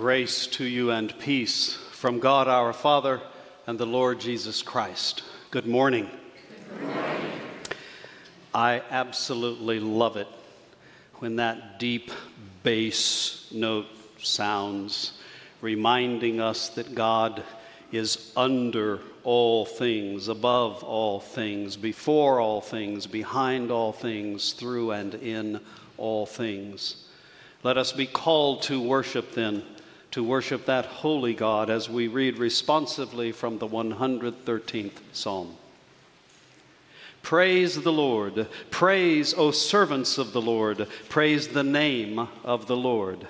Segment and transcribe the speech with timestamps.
[0.00, 3.20] Grace to you and peace from God our Father
[3.66, 5.22] and the Lord Jesus Christ.
[5.50, 6.08] Good morning.
[6.70, 7.32] Good morning.
[8.54, 10.26] I absolutely love it
[11.16, 12.10] when that deep
[12.62, 13.88] bass note
[14.18, 15.20] sounds,
[15.60, 17.42] reminding us that God
[17.92, 25.14] is under all things, above all things, before all things, behind all things, through and
[25.16, 25.60] in
[25.98, 27.04] all things.
[27.62, 29.62] Let us be called to worship then
[30.10, 35.56] to worship that holy God as we read responsively from the 113th Psalm.
[37.22, 38.48] Praise the Lord.
[38.70, 40.88] Praise, O servants of the Lord.
[41.08, 43.26] Praise the name of the Lord.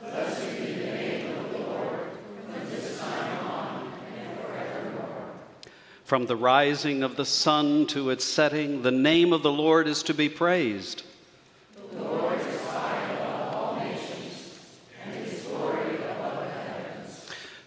[0.00, 2.00] Blessed be the name of the Lord,
[2.46, 5.34] from this time on and forevermore.
[6.04, 10.02] From the rising of the sun to its setting, the name of the Lord is
[10.04, 11.02] to be praised.
[11.74, 12.40] The Lord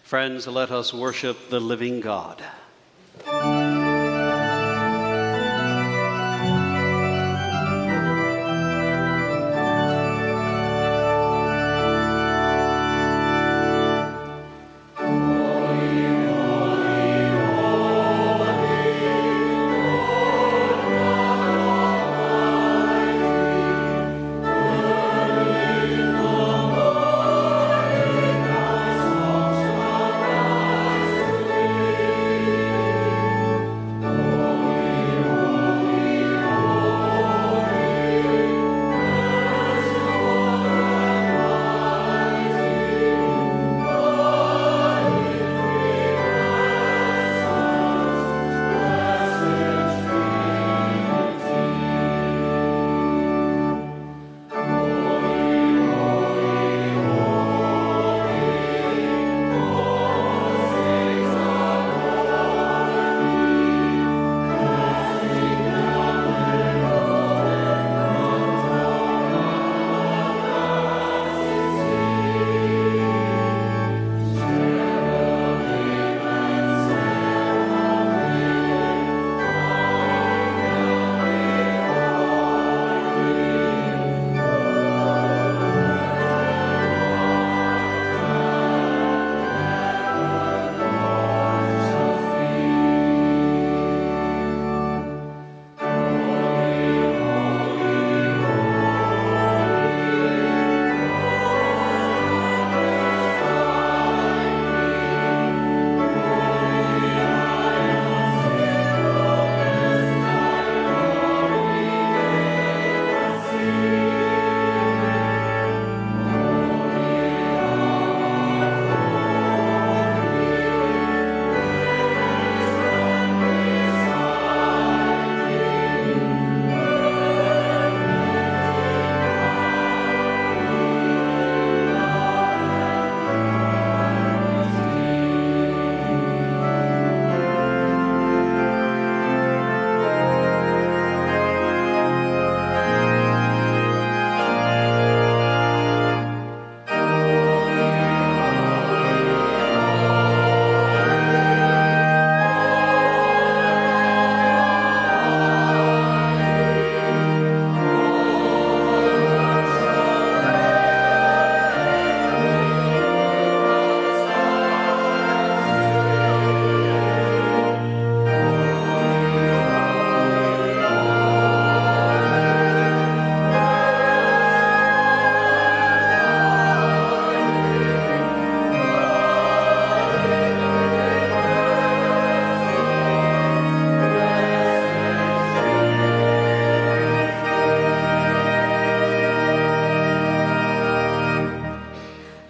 [0.06, 2.40] Friends, let us worship the living God.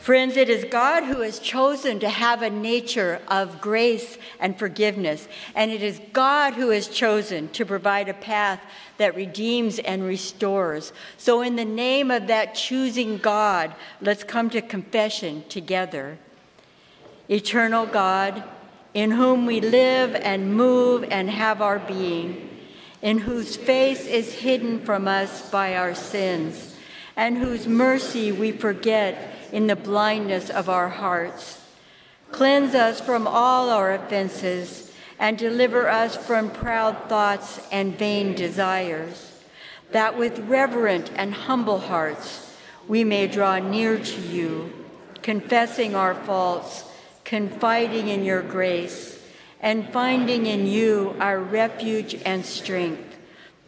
[0.06, 5.26] Friends, it is God who has chosen to have a nature of grace and forgiveness,
[5.52, 8.60] and it is God who has chosen to provide a path
[8.98, 10.92] that redeems and restores.
[11.16, 16.18] So, in the name of that choosing God, let's come to confession together.
[17.28, 18.44] Eternal God,
[18.94, 22.48] in whom we live and move and have our being,
[23.02, 26.76] in whose face is hidden from us by our sins,
[27.16, 31.64] and whose mercy we forget in the blindness of our hearts.
[32.30, 39.32] Cleanse us from all our offenses and deliver us from proud thoughts and vain desires,
[39.92, 42.54] that with reverent and humble hearts
[42.86, 44.70] we may draw near to you
[45.22, 46.84] confessing our faults,
[47.24, 49.18] confiding in your grace,
[49.62, 53.16] and finding in you our refuge and strength.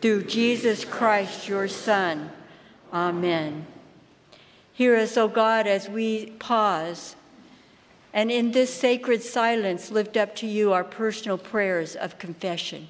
[0.02, 2.30] Through Jesus Christ, your Son.
[2.92, 3.77] Amen.
[4.78, 7.16] Hear us, O God, as we pause
[8.12, 12.86] and in this sacred silence lift up to you our personal prayers of confession.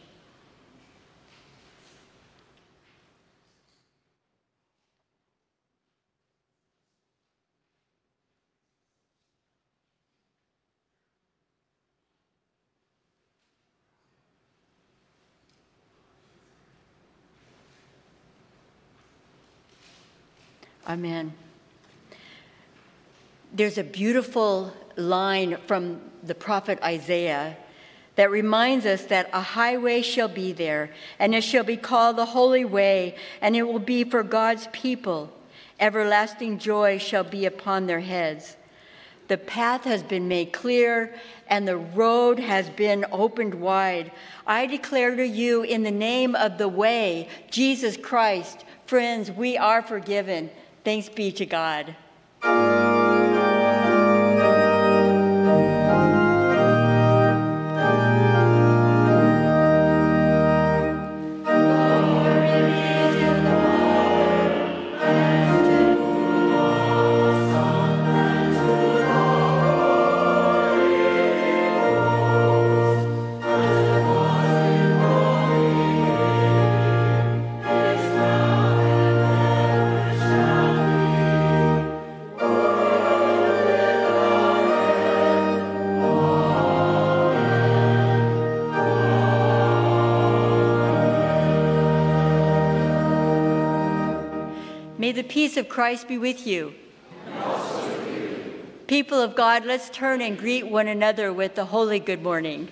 [20.87, 21.33] Amen.
[23.59, 27.57] There's a beautiful line from the prophet Isaiah
[28.15, 32.27] that reminds us that a highway shall be there, and it shall be called the
[32.27, 35.33] Holy Way, and it will be for God's people.
[35.81, 38.57] Everlasting joy shall be upon their heads.
[39.27, 41.13] The path has been made clear,
[41.49, 44.13] and the road has been opened wide.
[44.47, 49.83] I declare to you, in the name of the way, Jesus Christ, friends, we are
[49.83, 50.49] forgiven.
[50.85, 51.97] Thanks be to God.
[95.59, 96.73] Of Christ be with you.
[97.27, 98.67] With you.
[98.87, 102.69] People of God, let's turn and greet one another with the holy good morning.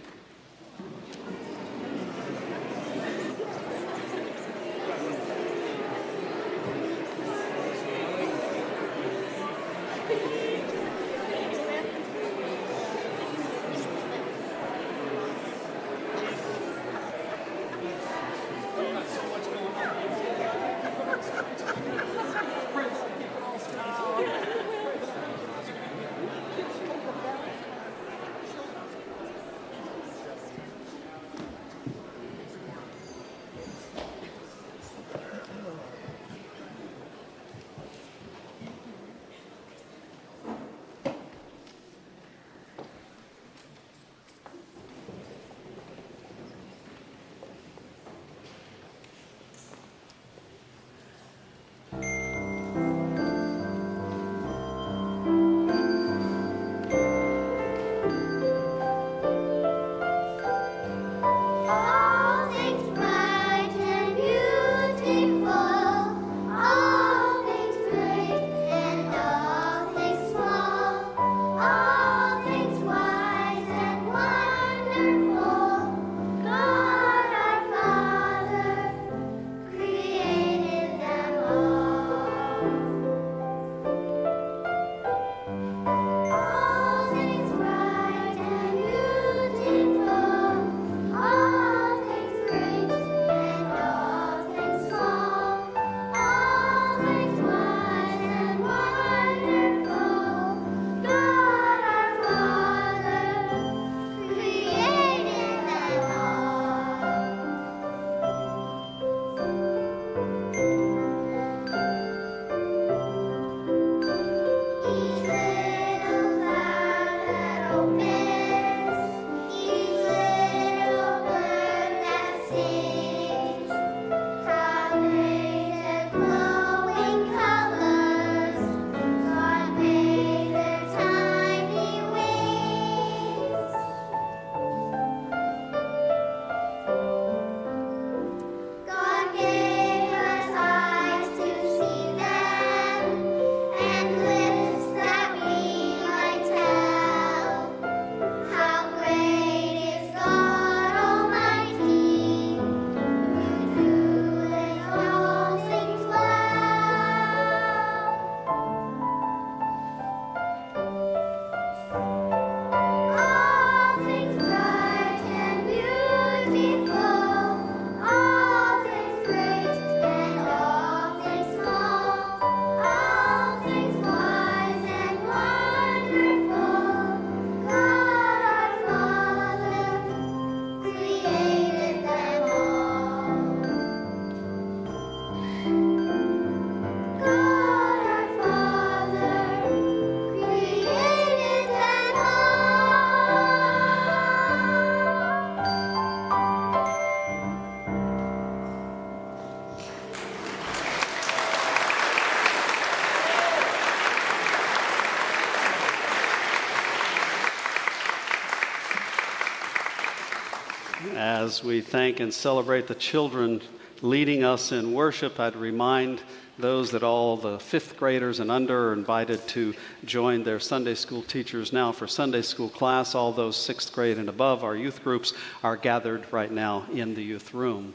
[211.47, 213.61] As we thank and celebrate the children
[214.03, 216.21] leading us in worship, I'd remind
[216.59, 219.73] those that all the fifth graders and under are invited to
[220.05, 223.15] join their Sunday school teachers now for Sunday school class.
[223.15, 227.23] All those sixth grade and above, our youth groups, are gathered right now in the
[227.23, 227.95] youth room.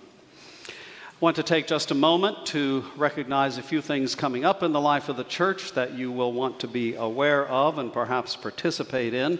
[0.67, 0.71] I
[1.19, 4.81] want to take just a moment to recognize a few things coming up in the
[4.81, 9.13] life of the church that you will want to be aware of and perhaps participate
[9.13, 9.39] in.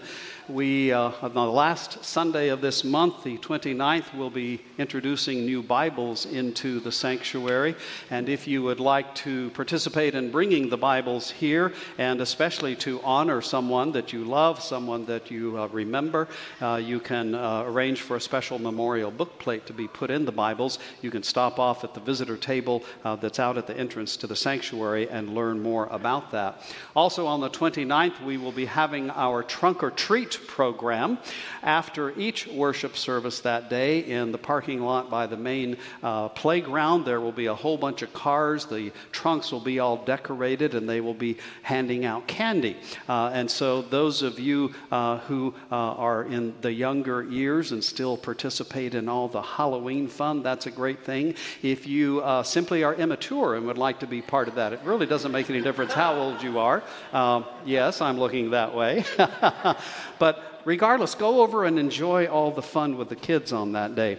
[0.52, 5.62] We, uh, on the last Sunday of this month, the 29th, will be introducing new
[5.62, 7.74] Bibles into the sanctuary.
[8.10, 13.00] And if you would like to participate in bringing the Bibles here, and especially to
[13.02, 16.28] honor someone that you love, someone that you uh, remember,
[16.60, 20.32] uh, you can uh, arrange for a special memorial bookplate to be put in the
[20.32, 20.78] Bibles.
[21.00, 24.26] You can stop off at the visitor table uh, that's out at the entrance to
[24.26, 26.60] the sanctuary and learn more about that.
[26.94, 31.18] Also, on the 29th, we will be having our trunk or treat program.
[31.62, 37.04] After each worship service that day, in the parking lot by the main uh, playground,
[37.04, 38.66] there will be a whole bunch of cars.
[38.66, 42.76] The trunks will be all decorated and they will be handing out candy.
[43.08, 47.82] Uh, and so, those of you uh, who uh, are in the younger years and
[47.82, 51.34] still participate in all the Halloween fun, that's a great thing.
[51.62, 54.80] If you uh, simply are immature and would like to be part of that, it
[54.84, 56.82] really doesn't make any difference how old you are.
[57.12, 59.04] Um, yes, I'm looking that way.
[60.22, 60.31] But
[60.64, 64.18] regardless, go over and enjoy all the fun with the kids on that day.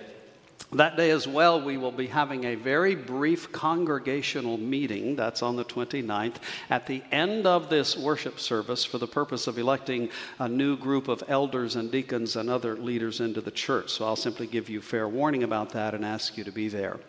[0.76, 5.16] That day as well, we will be having a very brief congregational meeting.
[5.16, 6.38] That's on the 29th.
[6.72, 10.10] At the end of this worship service, for the purpose of electing
[10.40, 13.92] a new group of elders and deacons and other leaders into the church.
[13.92, 17.00] So I'll simply give you fair warning about that and ask you to be there.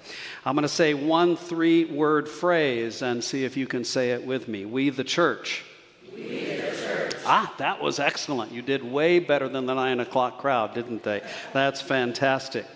[0.44, 4.26] I'm going to say one three word phrase and see if you can say it
[4.26, 4.66] with me.
[4.66, 5.64] We, the church.
[6.12, 6.83] We, the church.
[7.26, 8.52] Ah, that was excellent.
[8.52, 11.22] You did way better than the nine o'clock crowd, didn't they?
[11.52, 12.66] That's fantastic.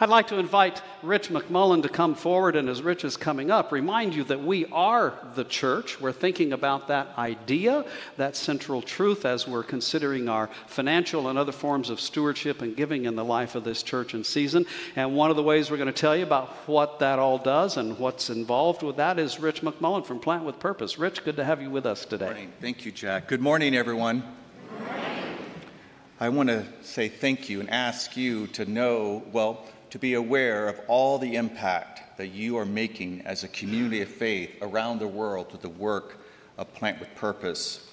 [0.00, 3.70] I'd like to invite Rich McMullen to come forward, and as Rich is coming up,
[3.70, 6.00] remind you that we are the church.
[6.00, 7.84] We're thinking about that idea,
[8.16, 13.04] that central truth, as we're considering our financial and other forms of stewardship and giving
[13.04, 14.66] in the life of this church and season.
[14.96, 17.76] And one of the ways we're going to tell you about what that all does
[17.76, 20.98] and what's involved with that is Rich McMullen from Plant with Purpose.
[20.98, 22.26] Rich, good to have you with us today.
[22.26, 22.52] Good morning.
[22.60, 23.28] Thank you, Jack.
[23.28, 24.24] Good morning, everyone.
[24.70, 25.38] Good morning.
[26.18, 30.66] I want to say thank you and ask you to know, well, to be aware
[30.66, 35.06] of all the impact that you are making as a community of faith around the
[35.06, 36.18] world with the work
[36.58, 37.92] of Plant with Purpose.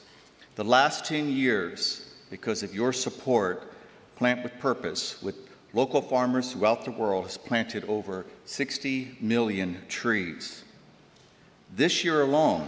[0.55, 3.71] The last 10 years, because of your support,
[4.15, 5.35] Plant with Purpose, with
[5.73, 10.63] local farmers throughout the world, has planted over 60 million trees.
[11.75, 12.67] This year alone,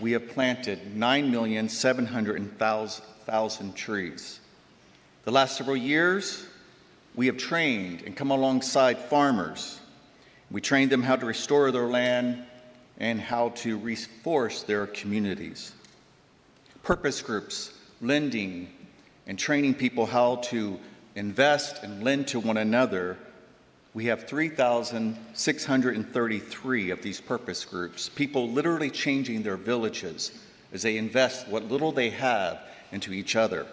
[0.00, 4.40] we have planted 9,700,000 trees.
[5.24, 6.46] The last several years,
[7.18, 9.80] we have trained and come alongside farmers.
[10.52, 12.44] We trained them how to restore their land
[12.98, 15.72] and how to reinforce their communities.
[16.84, 18.68] Purpose groups, lending,
[19.26, 20.78] and training people how to
[21.16, 23.16] invest and lend to one another.
[23.94, 30.30] We have 3,633 of these purpose groups, people literally changing their villages
[30.72, 32.60] as they invest what little they have
[32.92, 33.66] into each other.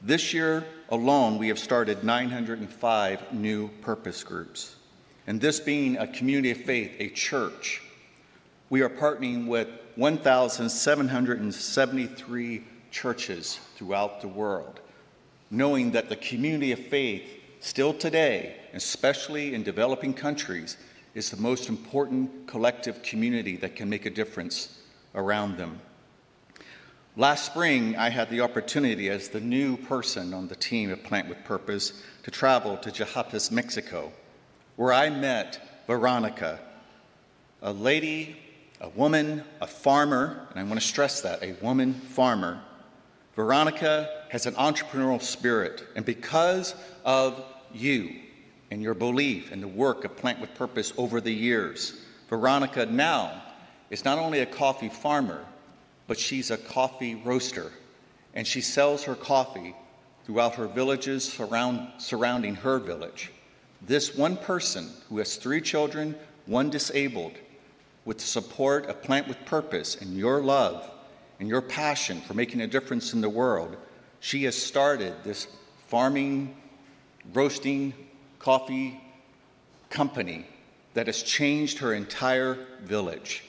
[0.00, 4.76] This year alone, we have started 905 new purpose groups.
[5.26, 7.80] And this being a community of faith, a church,
[8.68, 14.80] we are partnering with 1,773 churches throughout the world,
[15.50, 17.24] knowing that the community of faith,
[17.60, 20.76] still today, especially in developing countries,
[21.14, 24.78] is the most important collective community that can make a difference
[25.14, 25.80] around them.
[27.14, 31.28] Last spring, I had the opportunity as the new person on the team at Plant
[31.28, 34.10] with Purpose to travel to Chiapas, Mexico,
[34.76, 36.58] where I met Veronica,
[37.60, 38.38] a lady,
[38.80, 42.62] a woman, a farmer, and I want to stress that a woman farmer.
[43.36, 47.44] Veronica has an entrepreneurial spirit, and because of
[47.74, 48.20] you
[48.70, 51.92] and your belief in the work of Plant with Purpose over the years,
[52.30, 53.42] Veronica now
[53.90, 55.44] is not only a coffee farmer,
[56.12, 57.72] but she's a coffee roaster,
[58.34, 59.74] and she sells her coffee
[60.26, 63.30] throughout her villages surround, surrounding her village.
[63.80, 67.32] This one person who has three children, one disabled,
[68.04, 70.86] with the support of Plant with Purpose and your love
[71.40, 73.74] and your passion for making a difference in the world,
[74.20, 75.46] she has started this
[75.88, 76.54] farming,
[77.32, 77.94] roasting,
[78.38, 79.00] coffee
[79.88, 80.44] company
[80.92, 83.44] that has changed her entire village.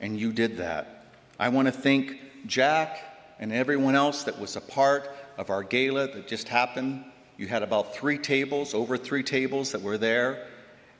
[0.00, 0.95] And you did that.
[1.38, 2.98] I want to thank Jack
[3.38, 7.04] and everyone else that was a part of our gala that just happened
[7.36, 10.46] You had about three tables, over three tables that were there,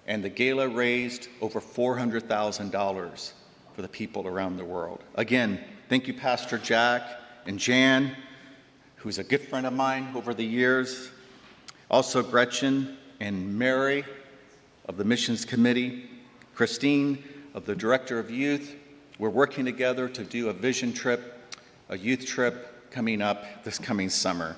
[0.06, 3.32] and the gala raised over $400,000
[3.74, 5.02] for the people around the world.
[5.14, 7.02] Again, thank you, Pastor Jack
[7.46, 8.14] and Jan,
[8.96, 11.10] who's a good friend of mine over the years.
[11.90, 14.04] Also, Gretchen and Mary
[14.84, 16.10] of the Missions Committee,
[16.54, 18.76] Christine of the Director of Youth.
[19.18, 21.56] We're working together to do a vision trip,
[21.88, 24.56] a youth trip coming up this coming summer.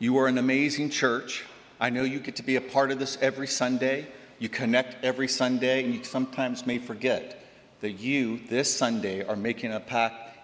[0.00, 1.44] You are an amazing church.
[1.78, 4.08] I know you get to be a part of this every Sunday.
[4.40, 7.44] You connect every Sunday, and you sometimes may forget
[7.80, 9.82] that you, this Sunday, are making an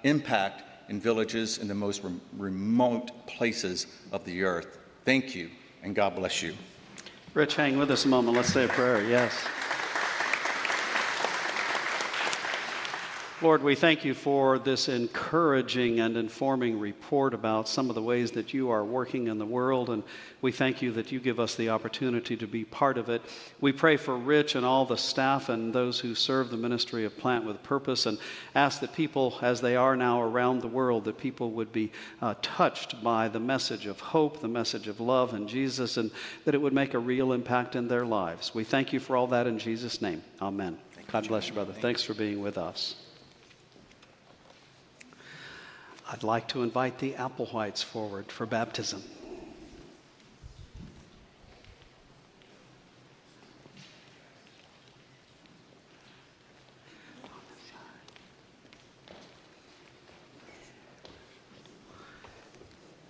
[0.05, 2.03] impact in villages in the most
[2.37, 4.79] remote places of the earth.
[5.05, 5.51] Thank you,
[5.83, 6.55] and God bless you.
[7.35, 8.37] Rich, hang with us a moment.
[8.37, 9.03] Let's say a prayer.
[9.05, 9.33] Yes.
[13.43, 18.31] Lord, we thank you for this encouraging and informing report about some of the ways
[18.33, 20.05] that you are working in the world, and
[20.43, 23.21] we thank you that you give us the opportunity to be part of it.
[23.61, 27.19] We pray for Rich and all the staff and those who serve the ministry of
[27.19, 28.17] Plant with Purpose, and
[28.55, 32.35] ask that people, as they are now around the world, that people would be uh,
[32.43, 36.13] touched by the message of hope, the message of love in Jesus, and
[36.45, 38.55] that it would make a real impact in their lives.
[38.55, 40.23] We thank you for all that in Jesus' name.
[40.41, 40.79] Amen.
[41.11, 41.73] God bless you, brother.
[41.73, 43.02] Thanks for being with us.
[46.13, 49.03] I'd like to invite the Applewhites forward for baptism.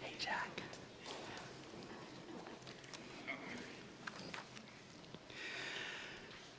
[0.00, 0.62] Hey, Jack.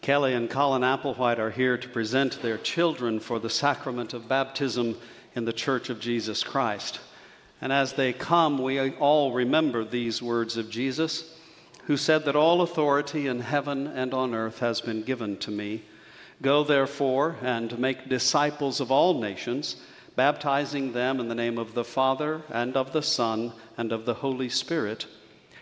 [0.01, 4.97] Kelly and Colin Applewhite are here to present their children for the sacrament of baptism
[5.35, 6.99] in the Church of Jesus Christ.
[7.61, 11.37] And as they come, we all remember these words of Jesus,
[11.85, 15.83] who said that all authority in heaven and on earth has been given to me.
[16.41, 19.77] Go therefore and make disciples of all nations,
[20.15, 24.15] baptizing them in the name of the Father and of the Son and of the
[24.15, 25.05] Holy Spirit,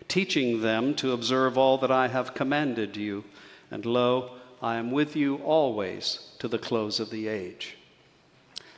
[0.07, 3.23] teaching them to observe all that I have commanded you.
[3.69, 4.31] And lo,
[4.62, 7.77] I am with you always to the close of the age.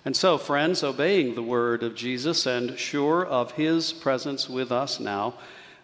[0.06, 5.00] And so, friends, obeying the word of Jesus and sure of his presence with us
[5.00, 5.36] now,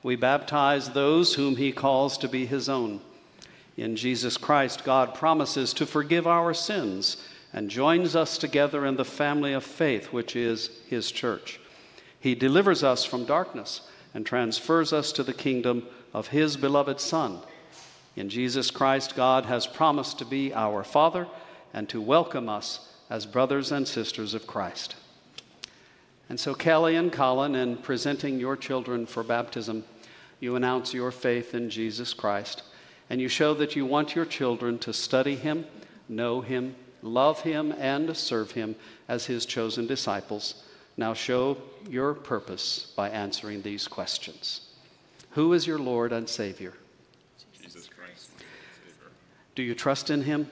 [0.03, 2.99] we baptize those whom he calls to be his own.
[3.77, 7.15] In Jesus Christ, God promises to forgive our sins
[7.53, 11.59] and joins us together in the family of faith, which is his church.
[12.19, 13.81] He delivers us from darkness
[14.13, 17.39] and transfers us to the kingdom of his beloved Son.
[18.17, 21.25] In Jesus Christ, God has promised to be our Father
[21.73, 24.95] and to welcome us as brothers and sisters of Christ.
[26.29, 29.83] And so, Kelly and Colin, in presenting your children for baptism,
[30.39, 32.63] you announce your faith in Jesus Christ,
[33.09, 35.65] and you show that you want your children to study Him,
[36.07, 38.75] know Him, love Him, and serve Him
[39.07, 40.63] as His chosen disciples.
[40.97, 41.57] Now, show
[41.89, 44.61] your purpose by answering these questions
[45.31, 46.73] Who is your Lord and Savior?
[47.59, 48.29] Jesus Christ.
[49.55, 50.47] Do you trust in Him?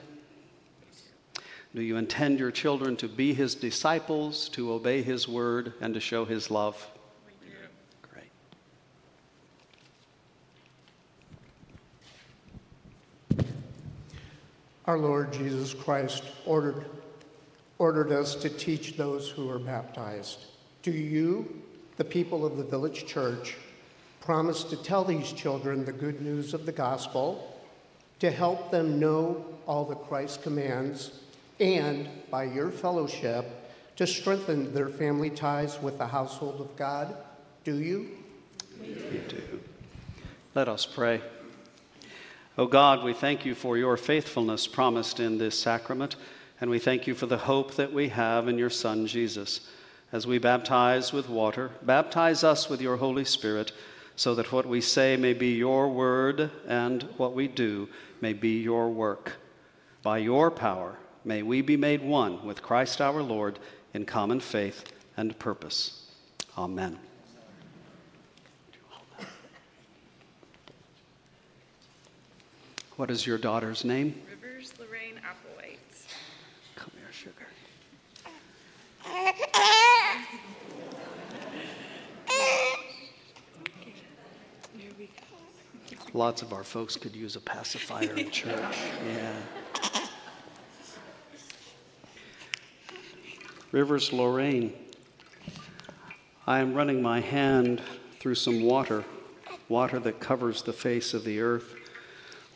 [1.74, 6.00] Do you intend your children to be his disciples, to obey his word, and to
[6.00, 6.90] show his love?
[8.10, 8.24] Great.
[14.86, 16.86] Our Lord Jesus Christ ordered,
[17.78, 20.38] ordered us to teach those who are baptized.
[20.82, 21.62] Do you,
[21.98, 23.56] the people of the village church,
[24.22, 27.60] promise to tell these children the good news of the gospel,
[28.20, 31.12] to help them know all that Christ commands?
[31.60, 33.46] And by your fellowship
[33.96, 37.16] to strengthen their family ties with the household of God?
[37.64, 38.08] Do you?
[38.80, 38.94] We
[39.28, 39.60] do.
[40.54, 41.20] Let us pray.
[42.56, 46.16] O oh God, we thank you for your faithfulness promised in this sacrament,
[46.60, 49.68] and we thank you for the hope that we have in your Son, Jesus.
[50.10, 53.72] As we baptize with water, baptize us with your Holy Spirit,
[54.16, 57.88] so that what we say may be your word and what we do
[58.20, 59.36] may be your work.
[60.02, 63.58] By your power, may we be made one with Christ our Lord
[63.94, 64.84] in common faith
[65.16, 66.10] and purpose.
[66.56, 66.98] Amen.
[72.96, 74.20] What is your daughter's name?
[74.28, 75.78] Rivers Lorraine Applewhite.
[76.74, 77.46] Come here, sugar.
[86.12, 88.76] Lots of our folks could use a pacifier in church.
[89.06, 89.32] Yeah.
[93.70, 94.72] Rivers Lorraine.
[96.46, 97.82] I am running my hand
[98.18, 99.04] through some water
[99.68, 101.74] water that covers the face of the earth,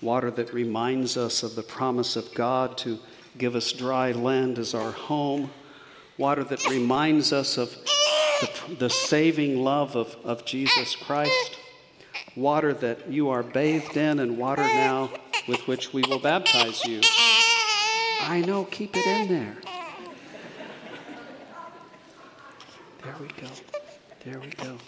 [0.00, 2.98] water that reminds us of the promise of God to
[3.36, 5.50] give us dry land as our home,
[6.16, 7.70] water that reminds us of
[8.40, 11.58] the, the saving love of, of Jesus Christ,
[12.34, 15.10] water that you are bathed in, and water now
[15.46, 17.00] with which we will baptize you.
[18.22, 19.71] I know, keep it in there.
[23.22, 23.48] We go.
[24.24, 24.78] There we go.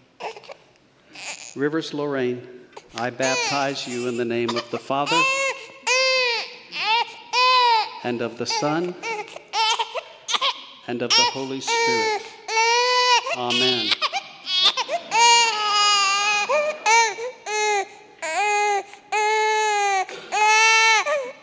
[1.55, 2.47] Rivers Lorraine,
[2.97, 5.20] I baptize you in the name of the Father
[8.03, 8.94] and of the Son
[10.88, 12.23] and of the Holy Spirit.
[13.37, 13.90] Amen.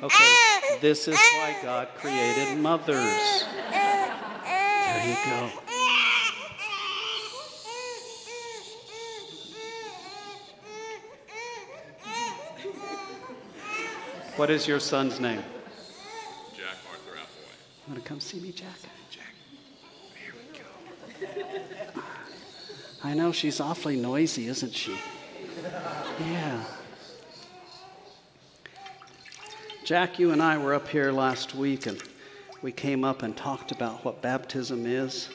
[0.03, 3.45] Okay, this is why God created mothers.
[3.71, 5.70] There you go.
[14.41, 15.43] What is your son's name?
[16.57, 17.87] Jack Arthur Applewhite.
[17.87, 18.73] Want to come see me, Jack?
[19.11, 19.35] Jack,
[20.15, 22.01] here we go.
[23.03, 24.97] I know she's awfully noisy, isn't she?
[26.19, 26.63] Yeah.
[29.85, 32.01] Jack, you and I were up here last week and
[32.63, 35.29] we came up and talked about what baptism is,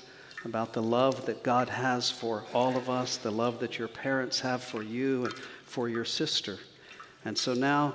[0.45, 4.41] about the love that God has for all of us, the love that your parents
[4.41, 6.59] have for you and for your sister.
[7.25, 7.95] And so now,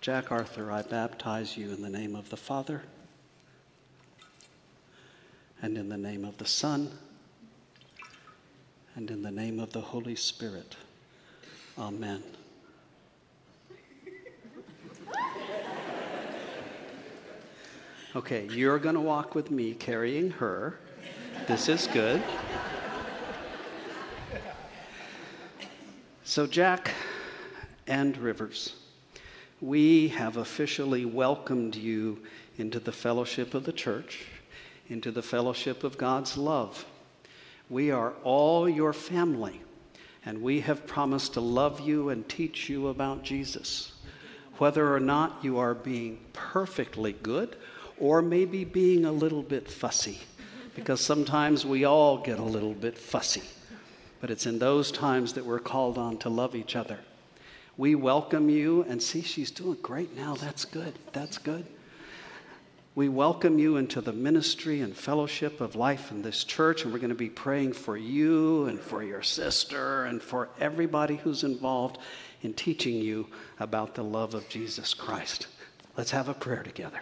[0.00, 2.80] Jack Arthur, I baptize you in the name of the Father
[5.60, 6.90] and in the name of the Son
[8.96, 10.74] and in the name of the Holy Spirit.
[11.78, 12.22] Amen.
[18.16, 20.80] Okay, you're going to walk with me carrying her.
[21.46, 22.22] This is good.
[26.24, 26.92] So, Jack
[27.86, 28.79] and Rivers,
[29.60, 32.18] we have officially welcomed you
[32.56, 34.24] into the fellowship of the church,
[34.88, 36.84] into the fellowship of God's love.
[37.68, 39.60] We are all your family,
[40.24, 43.92] and we have promised to love you and teach you about Jesus.
[44.58, 47.56] Whether or not you are being perfectly good
[47.98, 50.18] or maybe being a little bit fussy,
[50.74, 53.42] because sometimes we all get a little bit fussy.
[54.20, 56.98] But it's in those times that we're called on to love each other.
[57.80, 60.34] We welcome you, and see, she's doing great now.
[60.34, 60.98] That's good.
[61.14, 61.64] That's good.
[62.94, 66.98] We welcome you into the ministry and fellowship of life in this church, and we're
[66.98, 71.96] going to be praying for you and for your sister and for everybody who's involved
[72.42, 73.26] in teaching you
[73.60, 75.46] about the love of Jesus Christ.
[75.96, 77.00] Let's have a prayer together.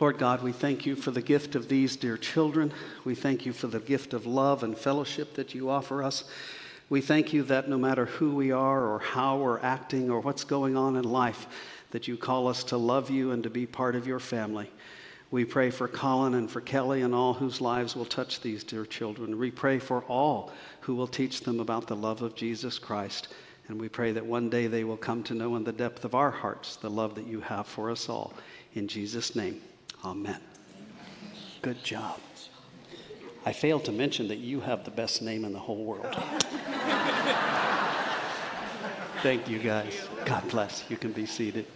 [0.00, 2.74] Lord God, we thank you for the gift of these dear children.
[3.06, 6.24] We thank you for the gift of love and fellowship that you offer us.
[6.90, 10.44] We thank you that no matter who we are or how we're acting or what's
[10.44, 11.46] going on in life,
[11.92, 14.70] that you call us to love you and to be part of your family.
[15.30, 18.84] We pray for Colin and for Kelly and all whose lives will touch these dear
[18.84, 19.38] children.
[19.38, 20.50] We pray for all
[20.80, 23.28] who will teach them about the love of Jesus Christ.
[23.68, 26.16] And we pray that one day they will come to know in the depth of
[26.16, 28.34] our hearts the love that you have for us all.
[28.74, 29.62] In Jesus' name,
[30.04, 30.40] amen.
[31.62, 32.18] Good job.
[33.44, 36.14] I failed to mention that you have the best name in the whole world.
[39.22, 40.08] Thank you, guys.
[40.24, 40.84] God bless.
[40.88, 41.66] You can be seated.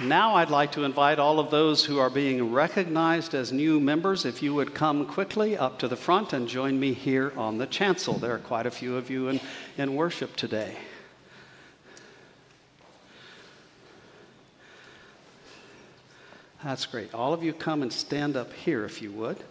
[0.00, 4.24] Now, I'd like to invite all of those who are being recognized as new members,
[4.24, 7.66] if you would come quickly up to the front and join me here on the
[7.66, 8.14] chancel.
[8.14, 9.40] There are quite a few of you in,
[9.76, 10.76] in worship today.
[16.62, 17.12] That's great.
[17.12, 19.42] All of you come and stand up here if you would.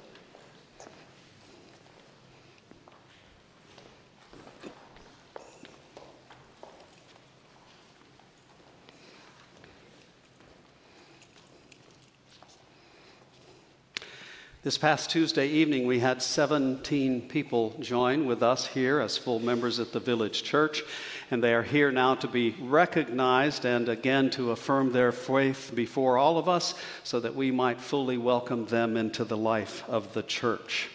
[14.67, 19.79] This past Tuesday evening, we had 17 people join with us here as full members
[19.79, 20.83] at the Village Church,
[21.31, 26.17] and they are here now to be recognized and again to affirm their faith before
[26.17, 26.73] all of us
[27.05, 30.89] so that we might fully welcome them into the life of the church.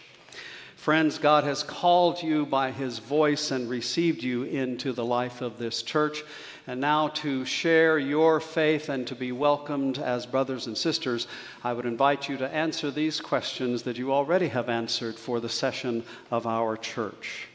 [0.75, 5.57] Friends, God has called you by His voice and received you into the life of
[5.57, 6.23] this church.
[6.65, 11.27] And now, to share your faith and to be welcomed as brothers and sisters,
[11.61, 15.49] I would invite you to answer these questions that you already have answered for the
[15.49, 17.49] session of our church.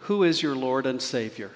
[0.00, 1.50] Who is your Lord and Savior?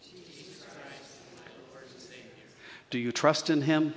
[0.00, 2.46] Jesus Christ, my Lord and Savior.
[2.90, 3.94] Do you trust in him?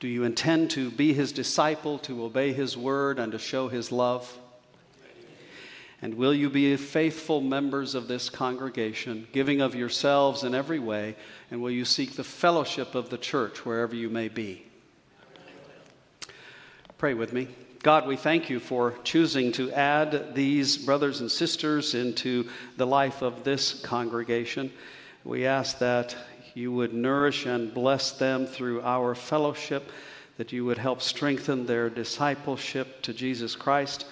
[0.00, 3.92] Do you intend to be his disciple, to obey his word, and to show his
[3.92, 4.38] love?
[6.00, 11.16] And will you be faithful members of this congregation, giving of yourselves in every way?
[11.50, 14.64] And will you seek the fellowship of the church wherever you may be?
[16.98, 17.48] Pray with me.
[17.82, 23.22] God, we thank you for choosing to add these brothers and sisters into the life
[23.22, 24.72] of this congregation.
[25.24, 26.16] We ask that
[26.54, 29.90] you would nourish and bless them through our fellowship,
[30.38, 34.06] that you would help strengthen their discipleship to Jesus Christ.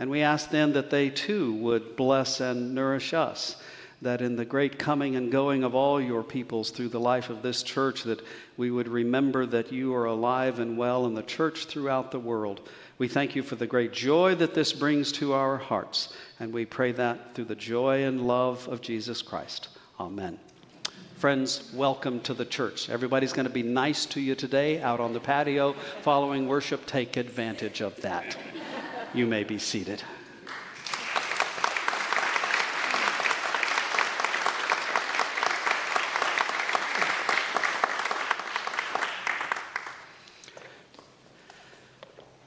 [0.00, 3.56] And we ask then that they too would bless and nourish us,
[4.00, 7.42] that in the great coming and going of all your peoples through the life of
[7.42, 8.24] this church, that
[8.56, 12.66] we would remember that you are alive and well in the church throughout the world.
[12.96, 16.64] We thank you for the great joy that this brings to our hearts, and we
[16.64, 19.68] pray that through the joy and love of Jesus Christ.
[20.00, 20.38] Amen.
[21.16, 22.88] Friends, welcome to the church.
[22.88, 26.86] Everybody's going to be nice to you today out on the patio following worship.
[26.86, 28.38] Take advantage of that.
[29.12, 30.02] You may be seated.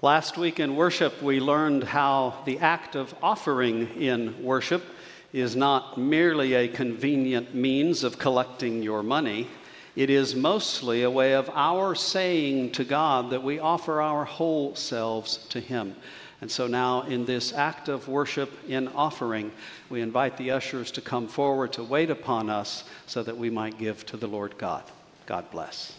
[0.01, 4.83] Last week in worship, we learned how the act of offering in worship
[5.33, 9.47] is not merely a convenient means of collecting your money,
[9.95, 14.75] it is mostly a way of our saying to God that we offer our whole
[14.75, 15.95] selves to Him.
[16.43, 19.49] And so now, in this act of worship in offering,
[19.89, 23.77] we invite the ushers to come forward to wait upon us so that we might
[23.77, 24.83] give to the Lord God.
[25.25, 25.95] God bless.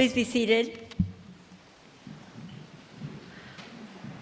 [0.00, 0.78] Please be seated.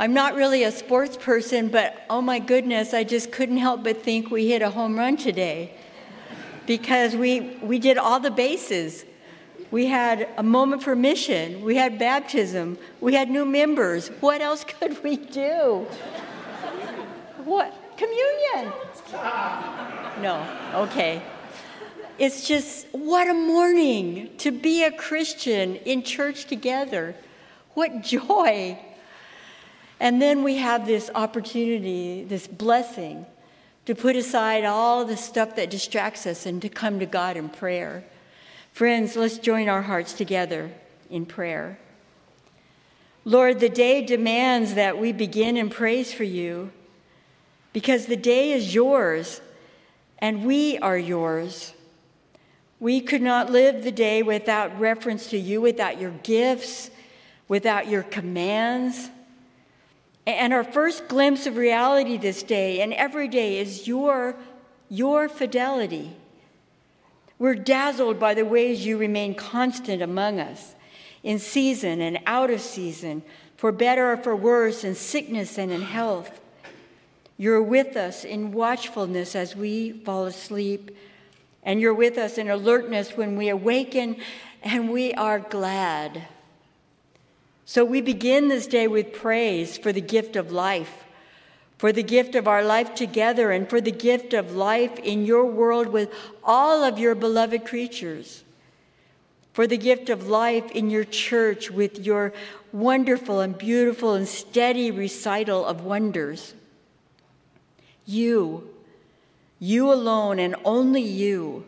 [0.01, 4.03] I'm not really a sports person, but oh my goodness, I just couldn't help but
[4.03, 5.73] think we hit a home run today
[6.67, 9.05] because we, we did all the bases.
[9.71, 14.09] We had a moment for mission, we had baptism, we had new members.
[14.19, 15.87] What else could we do?
[17.45, 17.73] What?
[17.97, 18.73] Communion.
[20.23, 21.23] No, okay.
[22.19, 27.15] It's just what a morning to be a Christian in church together.
[27.75, 28.79] What joy.
[30.01, 33.25] And then we have this opportunity, this blessing,
[33.87, 37.49] to put aside all the stuff that distracts us and to come to God in
[37.49, 38.05] prayer.
[38.73, 40.71] Friends, let's join our hearts together
[41.11, 41.79] in prayer.
[43.25, 46.73] Lord, the day demands that we begin in praise for you
[47.73, 49.41] because the day is yours
[50.19, 51.75] and we are yours.
[52.81, 56.91] We could not live the day without reference to you, without your gifts,
[57.49, 59.11] without your commands.
[60.27, 64.37] And our first glimpse of reality this day and every day is your,
[64.89, 66.15] your fidelity.
[67.39, 70.75] We're dazzled by the ways you remain constant among us,
[71.23, 73.23] in season and out of season,
[73.57, 76.41] for better or for worse, in sickness and in health.
[77.37, 80.97] You're with us in watchfulness as we fall asleep,
[81.69, 84.17] and you're with us in alertness when we awaken,
[84.63, 86.23] and we are glad.
[87.67, 91.05] So we begin this day with praise for the gift of life,
[91.77, 95.45] for the gift of our life together, and for the gift of life in your
[95.45, 96.11] world with
[96.43, 98.45] all of your beloved creatures,
[99.53, 102.33] for the gift of life in your church with your
[102.73, 106.55] wonderful and beautiful and steady recital of wonders.
[108.07, 108.71] You,
[109.59, 111.65] you alone and only you,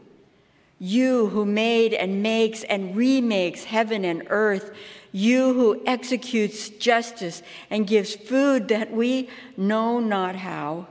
[0.79, 4.73] you who made and makes and remakes heaven and earth
[5.13, 10.87] you who executes justice and gives food that we know not how.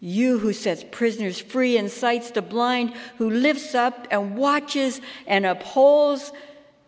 [0.00, 5.44] You who sets prisoners free and sights the blind, who lifts up and watches and
[5.44, 6.32] upholds,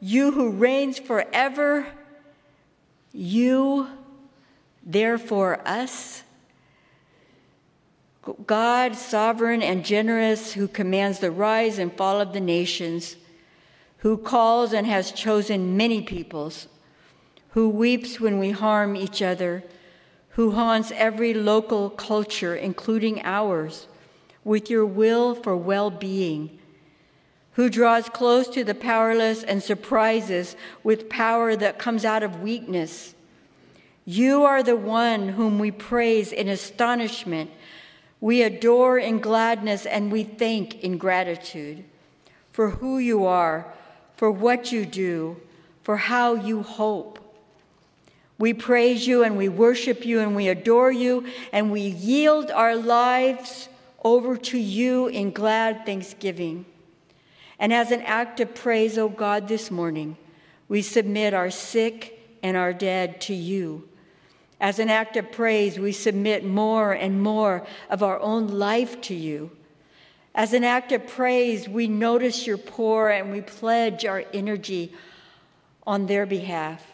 [0.01, 1.86] you who reigns forever,
[3.12, 3.89] you,
[4.84, 6.22] therefore, us.
[8.46, 13.16] God, sovereign and generous, who commands the rise and fall of the nations
[13.98, 16.68] who calls and has chosen many peoples,
[17.50, 19.64] who weeps when we harm each other,
[20.30, 23.88] who haunts every local culture, including ours,
[24.44, 26.58] with your will for well being,
[27.52, 30.54] who draws close to the powerless and surprises
[30.84, 33.14] with power that comes out of weakness.
[34.04, 37.50] You are the one whom we praise in astonishment,
[38.20, 41.84] we adore in gladness, and we thank in gratitude
[42.50, 43.72] for who you are
[44.18, 45.40] for what you do,
[45.84, 47.20] for how you hope.
[48.36, 52.74] We praise you and we worship you and we adore you and we yield our
[52.74, 53.68] lives
[54.02, 56.66] over to you in glad thanksgiving.
[57.60, 60.16] And as an act of praise, O oh God, this morning,
[60.68, 63.88] we submit our sick and our dead to you.
[64.61, 69.14] As an act of praise, we submit more and more of our own life to
[69.14, 69.50] you.
[70.34, 74.92] As an act of praise, we notice your poor and we pledge our energy
[75.86, 76.84] on their behalf.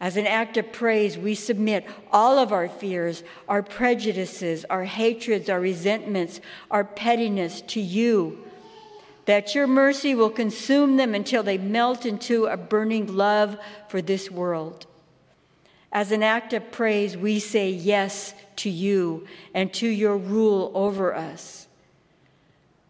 [0.00, 5.48] As an act of praise, we submit all of our fears, our prejudices, our hatreds,
[5.48, 6.40] our resentments,
[6.70, 8.44] our pettiness to you,
[9.26, 13.56] that your mercy will consume them until they melt into a burning love
[13.88, 14.86] for this world.
[15.92, 21.14] As an act of praise, we say yes to you and to your rule over
[21.14, 21.66] us.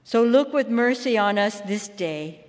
[0.05, 2.45] So look with mercy on us this day,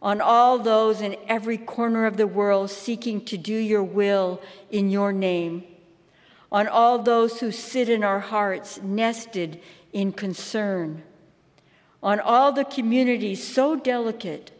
[0.00, 4.90] on all those in every corner of the world seeking to do your will in
[4.90, 5.64] your name,
[6.52, 9.60] on all those who sit in our hearts nested
[9.92, 11.02] in concern,
[12.02, 14.52] on all the communities so delicate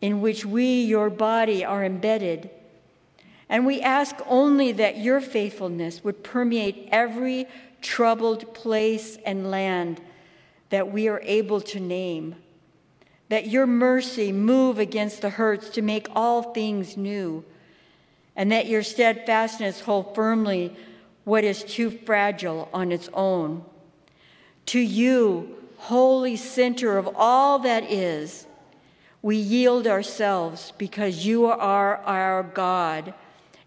[0.00, 2.50] in which we, your body, are embedded.
[3.50, 7.46] And we ask only that your faithfulness would permeate every
[7.82, 10.00] troubled place and land
[10.70, 12.36] that we are able to name.
[13.28, 17.44] That your mercy move against the hurts to make all things new.
[18.36, 20.76] And that your steadfastness hold firmly
[21.24, 23.64] what is too fragile on its own.
[24.66, 28.46] To you, holy center of all that is,
[29.22, 33.12] we yield ourselves because you are our God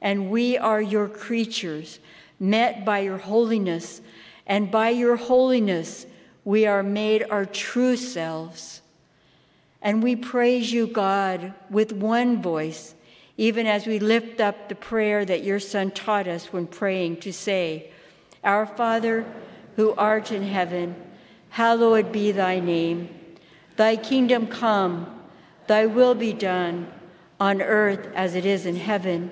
[0.03, 1.99] and we are your creatures,
[2.37, 4.01] met by your holiness,
[4.45, 6.05] and by your holiness
[6.43, 8.81] we are made our true selves.
[9.81, 12.95] And we praise you, God, with one voice,
[13.37, 17.31] even as we lift up the prayer that your Son taught us when praying to
[17.31, 17.89] say,
[18.43, 19.25] Our Father,
[19.77, 20.95] who art in heaven,
[21.49, 23.07] hallowed be thy name.
[23.77, 25.21] Thy kingdom come,
[25.67, 26.91] thy will be done,
[27.39, 29.31] on earth as it is in heaven.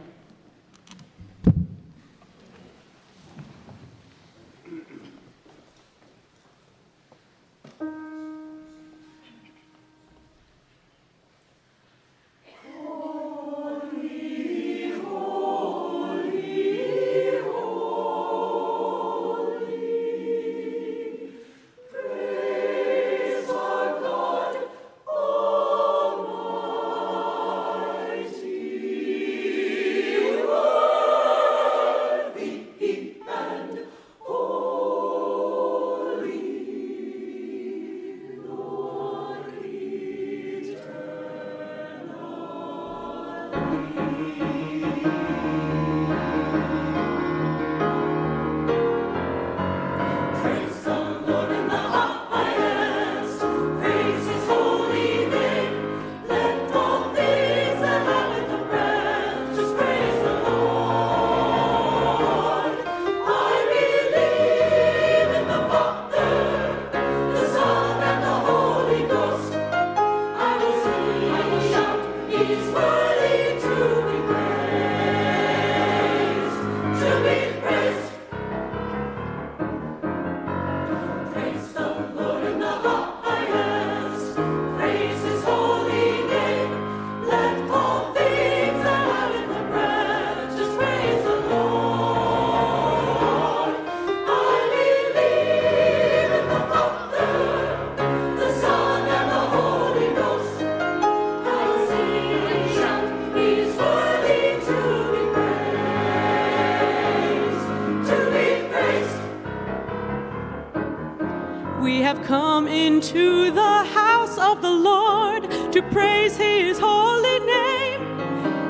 [115.91, 118.01] praise his holy name,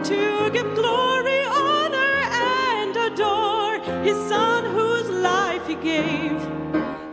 [0.04, 2.16] to give glory, honor,
[2.50, 6.38] and adore his son whose life he gave.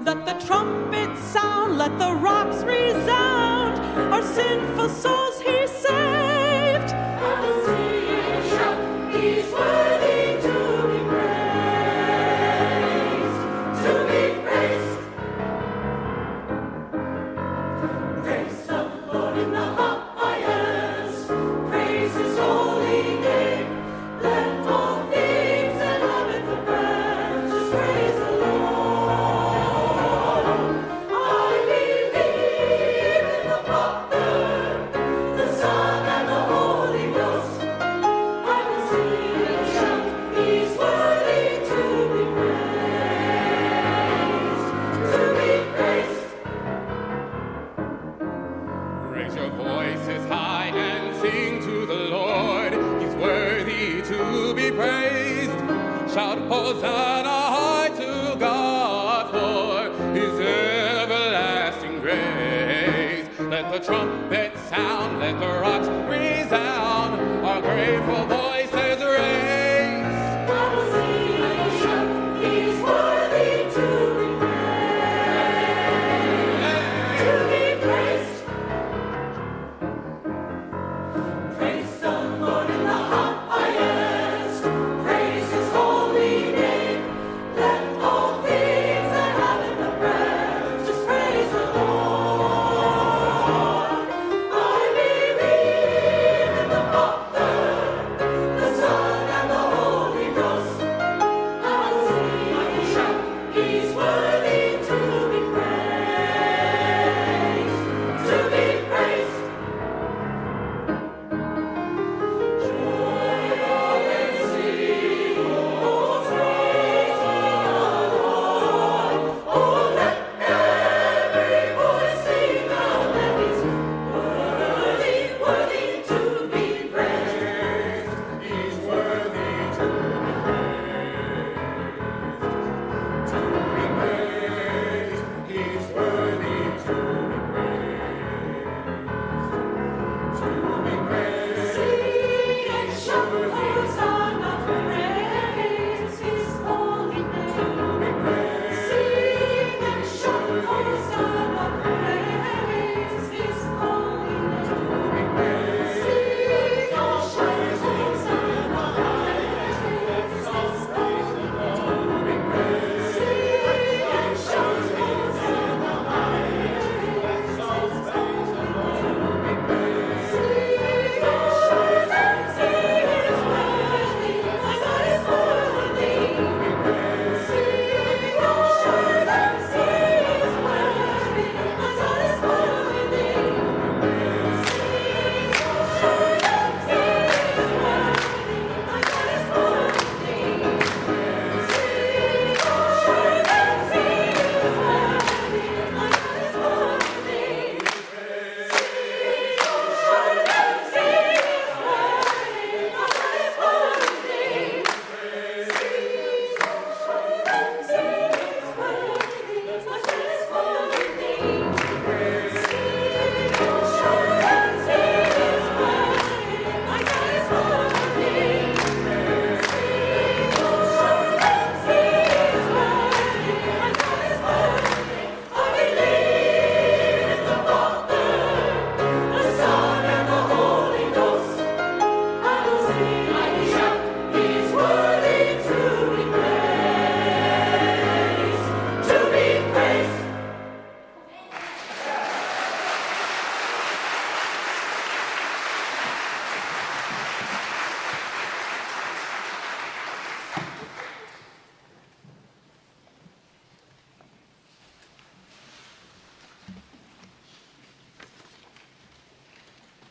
[0.04, 3.78] Let the trumpets sound, let the rocks resound,
[4.12, 5.27] our sinful souls.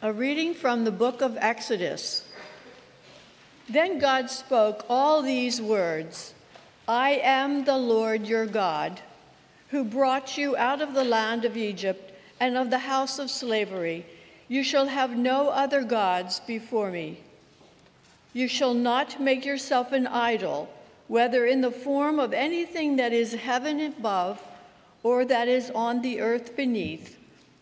[0.07, 2.23] A reading from the book of Exodus.
[3.67, 6.33] Then God spoke all these words
[6.87, 9.01] I am the Lord your God,
[9.67, 14.05] who brought you out of the land of Egypt and of the house of slavery.
[14.47, 17.19] You shall have no other gods before me.
[18.31, 20.69] You shall not make yourself an idol,
[21.09, 24.41] whether in the form of anything that is heaven above,
[25.03, 27.16] or that is on the earth beneath,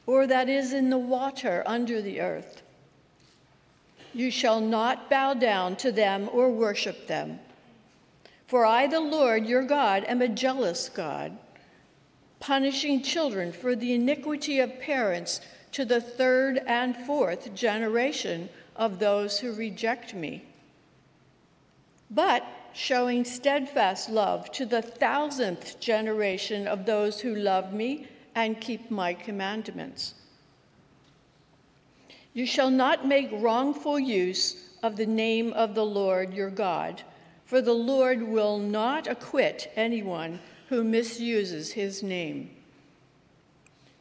[0.07, 2.61] or that is in the water under the earth.
[4.13, 7.39] You shall not bow down to them or worship them.
[8.47, 11.37] For I, the Lord your God, am a jealous God,
[12.39, 15.41] punishing children for the iniquity of parents
[15.71, 20.45] to the third and fourth generation of those who reject me,
[22.09, 28.91] but showing steadfast love to the thousandth generation of those who love me and keep
[28.91, 30.13] my commandments.
[32.33, 37.01] You shall not make wrongful use of the name of the Lord your God,
[37.45, 42.49] for the Lord will not acquit anyone who misuses his name.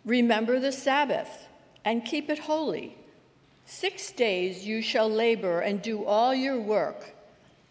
[0.04, 1.46] Remember the Sabbath
[1.84, 2.96] and keep it holy.
[3.66, 7.14] Six days you shall labor and do all your work,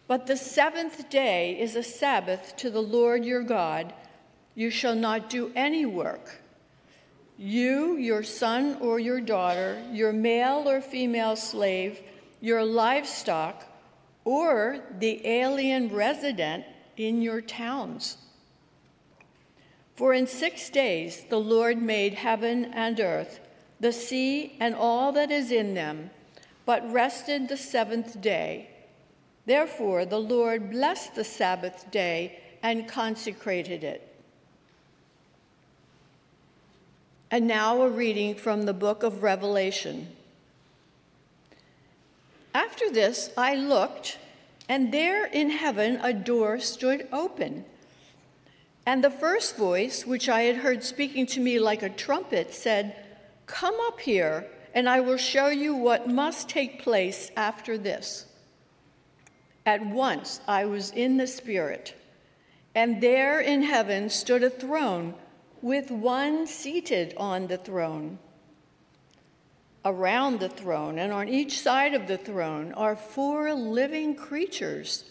[0.08, 3.92] but the seventh day is a Sabbath to the Lord your God.
[4.54, 6.40] You shall not do any work
[7.36, 12.00] you, your son or your daughter, your male or female slave,
[12.40, 13.64] your livestock,
[14.24, 16.64] or the alien resident
[16.96, 18.16] in your towns.
[19.96, 23.40] For in six days the Lord made heaven and earth,
[23.80, 26.10] the sea and all that is in them,
[26.66, 28.70] but rested the seventh day.
[29.46, 34.13] Therefore the Lord blessed the Sabbath day and consecrated it.
[37.30, 40.08] And now a reading from the book of Revelation.
[42.54, 44.18] After this, I looked,
[44.68, 47.64] and there in heaven a door stood open.
[48.86, 52.94] And the first voice, which I had heard speaking to me like a trumpet, said,
[53.46, 58.26] Come up here, and I will show you what must take place after this.
[59.66, 61.94] At once I was in the Spirit,
[62.74, 65.14] and there in heaven stood a throne
[65.64, 68.18] with one seated on the throne.
[69.82, 75.04] Around the throne and on each side of the throne are four living creatures,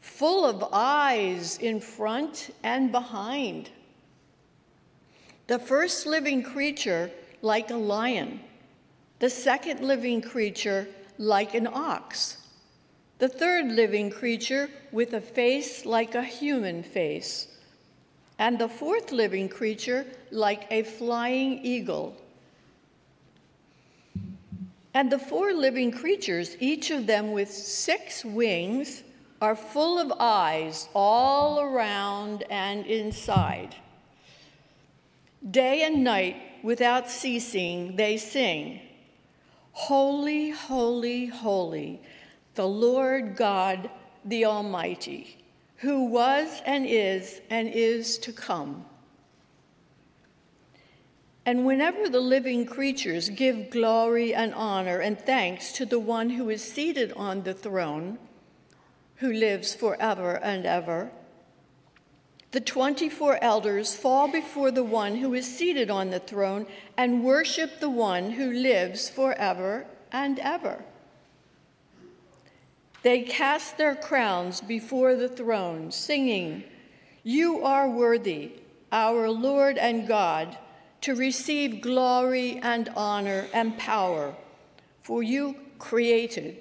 [0.00, 3.68] full of eyes in front and behind.
[5.48, 7.10] The first living creature,
[7.42, 8.40] like a lion,
[9.18, 10.88] the second living creature,
[11.18, 12.38] like an ox,
[13.18, 17.48] the third living creature, with a face like a human face
[18.38, 22.16] and the fourth living creature like a flying eagle.
[24.94, 29.02] And the four living creatures, each of them with six wings,
[29.40, 33.74] are full of eyes all around and inside.
[35.50, 38.80] Day and night, without ceasing, they sing,
[39.72, 42.00] Holy, holy, holy,
[42.56, 43.88] the Lord God
[44.24, 45.37] the Almighty
[45.78, 48.84] who was and is and is to come.
[51.46, 56.50] And whenever the living creatures give glory and honor and thanks to the one who
[56.50, 58.18] is seated on the throne,
[59.16, 61.10] who lives forever and ever,
[62.50, 66.66] the 24 elders fall before the one who is seated on the throne
[66.96, 70.84] and worship the one who lives forever and ever.
[73.02, 76.64] They cast their crowns before the throne, singing,
[77.22, 78.52] You are worthy,
[78.90, 80.58] our Lord and God,
[81.02, 84.34] to receive glory and honor and power,
[85.02, 86.56] for you created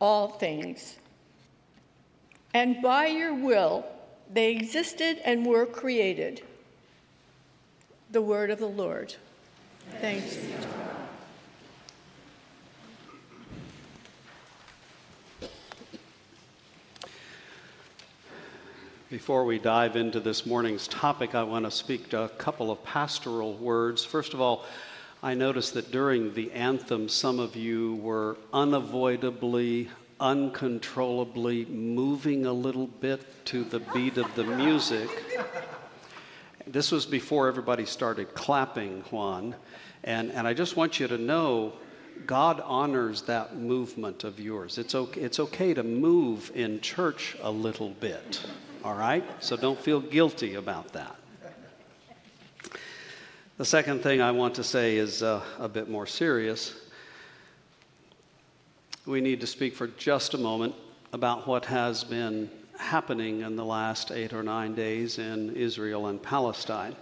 [0.00, 0.96] all things.
[2.52, 3.84] And by your will,
[4.32, 6.42] they existed and were created.
[8.10, 9.14] The word of the Lord.
[10.00, 10.36] Thanks
[19.08, 22.82] Before we dive into this morning's topic, I want to speak to a couple of
[22.82, 24.04] pastoral words.
[24.04, 24.64] First of all,
[25.22, 29.88] I noticed that during the anthem, some of you were unavoidably,
[30.18, 35.08] uncontrollably moving a little bit to the beat of the music.
[36.66, 39.54] This was before everybody started clapping, Juan.
[40.02, 41.74] And, and I just want you to know
[42.26, 44.78] God honors that movement of yours.
[44.78, 48.44] It's okay, it's okay to move in church a little bit
[48.86, 49.24] all right?
[49.42, 51.16] So don't feel guilty about that.
[53.56, 56.72] The second thing I want to say is uh, a bit more serious.
[59.04, 60.72] we need to speak for just a moment
[61.12, 66.22] about what has been happening in the last eight or nine days in Israel and
[66.22, 66.94] Palestine.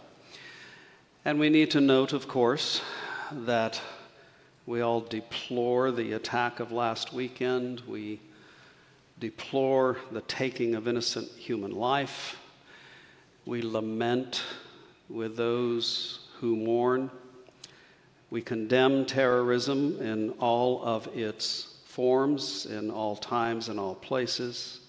[1.26, 2.80] And we need to note, of course,
[3.30, 3.78] that
[4.64, 7.82] we all deplore the attack of last weekend.
[7.86, 8.20] We
[9.24, 12.38] deplore the taking of innocent human life.
[13.46, 14.42] We lament
[15.08, 17.10] with those who mourn.
[18.28, 24.80] We condemn terrorism in all of its forms, in all times in all places.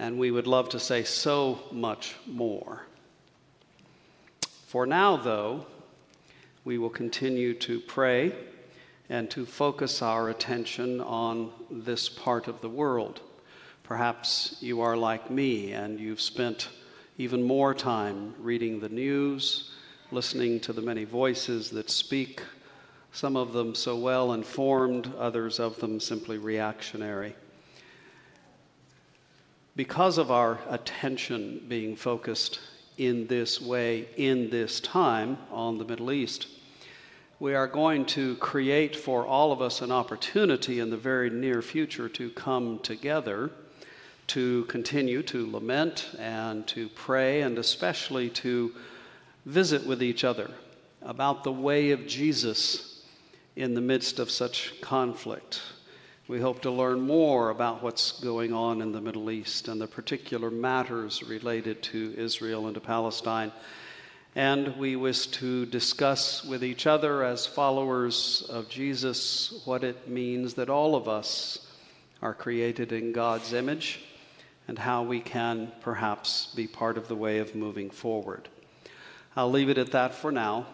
[0.00, 2.82] And we would love to say so much more.
[4.66, 5.64] For now, though,
[6.64, 8.32] we will continue to pray
[9.08, 13.20] and to focus our attention on this part of the world.
[13.82, 16.68] Perhaps you are like me and you've spent
[17.18, 19.70] even more time reading the news,
[20.10, 22.42] listening to the many voices that speak,
[23.12, 27.34] some of them so well informed, others of them simply reactionary.
[29.76, 32.60] Because of our attention being focused
[32.98, 36.48] in this way, in this time on the Middle East,
[37.38, 41.60] we are going to create for all of us an opportunity in the very near
[41.60, 43.50] future to come together
[44.26, 48.74] to continue to lament and to pray, and especially to
[49.44, 50.50] visit with each other
[51.02, 53.02] about the way of Jesus
[53.54, 55.62] in the midst of such conflict.
[56.26, 59.86] We hope to learn more about what's going on in the Middle East and the
[59.86, 63.52] particular matters related to Israel and to Palestine.
[64.36, 70.52] And we wish to discuss with each other as followers of Jesus what it means
[70.54, 71.66] that all of us
[72.20, 73.98] are created in God's image
[74.68, 78.50] and how we can perhaps be part of the way of moving forward.
[79.34, 80.66] I'll leave it at that for now,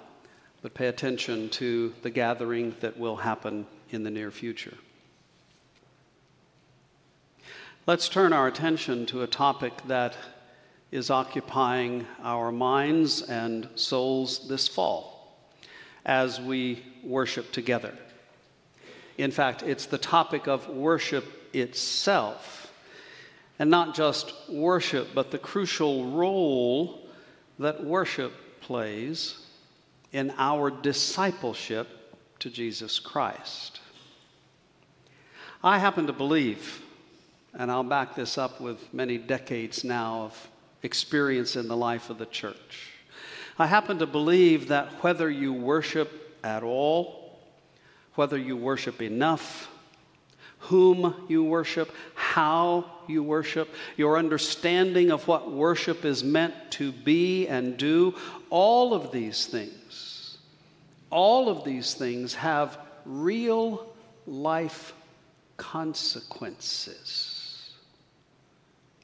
[0.61, 4.77] but pay attention to the gathering that will happen in the near future.
[7.87, 10.17] Let's turn our attention to a topic that
[10.93, 15.35] is occupying our minds and souls this fall
[16.05, 17.95] as we worship together.
[19.17, 21.25] In fact, it's the topic of worship
[21.55, 22.73] itself
[23.59, 27.09] and not just worship, but the crucial role
[27.59, 29.39] that worship plays
[30.13, 31.89] in our discipleship
[32.39, 33.81] to Jesus Christ.
[35.65, 36.83] I happen to believe,
[37.55, 40.49] and I'll back this up with many decades now of
[40.83, 42.91] experience in the life of the church.
[43.59, 47.39] I happen to believe that whether you worship at all,
[48.15, 49.69] whether you worship enough,
[50.59, 57.49] whom you worship, how you worship, your understanding of what worship is meant to be
[57.49, 58.15] and do,
[58.49, 60.39] all of these things,
[61.11, 63.93] all of these things have real
[64.27, 64.95] life
[65.57, 67.42] consequences.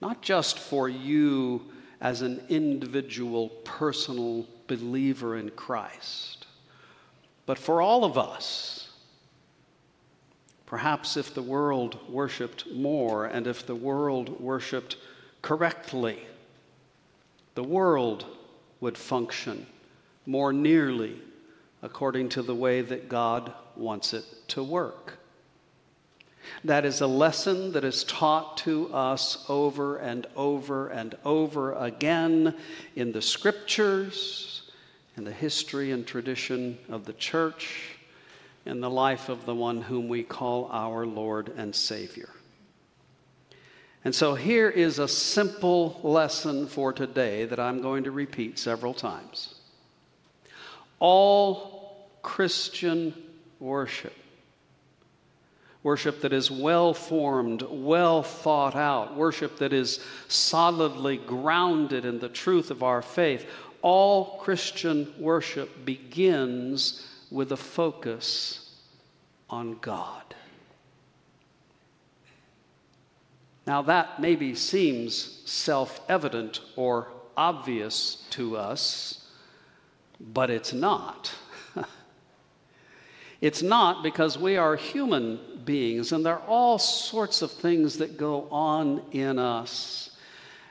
[0.01, 1.63] Not just for you
[2.01, 6.47] as an individual, personal believer in Christ,
[7.47, 8.89] but for all of us
[10.69, 14.97] Perhaps if the world worshiped more and if the world worshiped
[15.41, 16.19] correctly,
[17.55, 18.27] the world
[18.79, 19.67] would function
[20.27, 21.23] more nearly
[21.81, 25.18] according to the way that God wants it to work.
[26.65, 32.55] That is a lesson that is taught to us over and over and over again
[32.97, 34.71] in the scriptures,
[35.17, 37.97] in the history and tradition of the church,
[38.67, 42.29] in the life of the one whom we call our Lord and Savior.
[44.05, 48.95] And so here is a simple lesson for today that I'm going to repeat several
[48.95, 49.55] times.
[51.01, 53.15] All Christian
[53.61, 54.15] worship,
[55.89, 62.29] worship that is well formed, well thought out, worship that is solidly grounded in the
[62.29, 63.47] truth of our faith,
[63.81, 68.77] all Christian worship begins with a focus
[69.49, 70.35] on God.
[73.67, 79.27] Now, that maybe seems self evident or obvious to us,
[80.21, 81.33] but it's not.
[83.41, 88.17] It's not because we are human beings and there are all sorts of things that
[88.17, 90.11] go on in us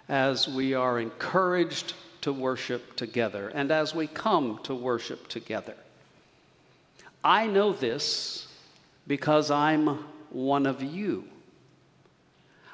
[0.09, 5.75] as we are encouraged to worship together and as we come to worship together.
[7.23, 8.47] I know this
[9.05, 11.25] because I'm one of you.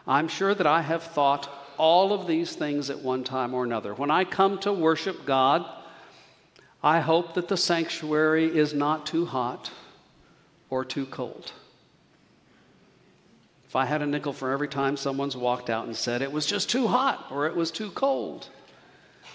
[0.07, 3.93] I'm sure that I have thought all of these things at one time or another.
[3.93, 5.65] When I come to worship God,
[6.81, 9.71] I hope that the sanctuary is not too hot
[10.73, 11.51] or too cold.
[13.67, 16.47] if I had a nickel for every time someone's walked out and said it was
[16.47, 18.49] just too hot or it was too cold,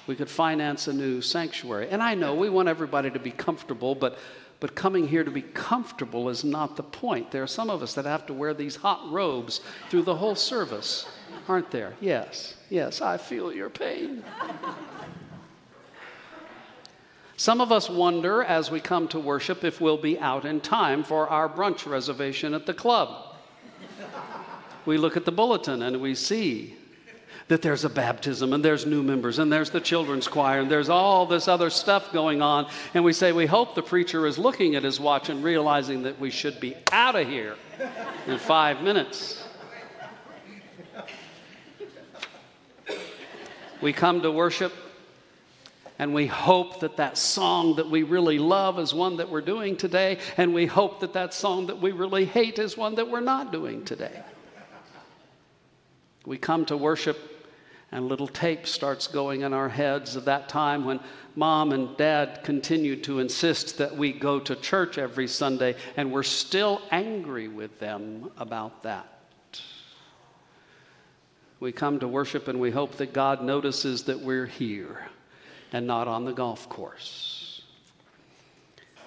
[0.09, 1.89] we could finance a new sanctuary.
[1.91, 4.18] And I know we want everybody to be comfortable, but,
[4.59, 7.30] but coming here to be comfortable is not the point.
[7.30, 9.61] There are some of us that have to wear these hot robes
[9.91, 11.07] through the whole service,
[11.47, 11.95] aren't there?
[12.01, 14.24] Yes, yes, I feel your pain.
[17.39, 21.05] Some of us wonder as we come to worship if we'll be out in time
[21.05, 23.36] for our brunch reservation at the club.
[24.86, 26.74] We look at the bulletin and we see
[27.47, 30.89] that there's a baptism and there's new members and there's the children's choir and there's
[30.89, 32.68] all this other stuff going on.
[32.93, 36.18] And we say, we hope the preacher is looking at his watch and realizing that
[36.18, 37.55] we should be out of here
[38.26, 39.45] in five minutes.
[43.80, 44.72] We come to worship
[45.99, 49.76] and we hope that that song that we really love is one that we're doing
[49.76, 50.18] today.
[50.36, 53.51] And we hope that that song that we really hate is one that we're not
[53.51, 54.22] doing today.
[56.24, 57.18] We come to worship,
[57.90, 61.01] and little tape starts going in our heads of that time when
[61.34, 66.22] mom and dad continued to insist that we go to church every Sunday, and we're
[66.22, 69.09] still angry with them about that.
[71.59, 75.09] We come to worship and we hope that God notices that we're here
[75.72, 77.62] and not on the golf course.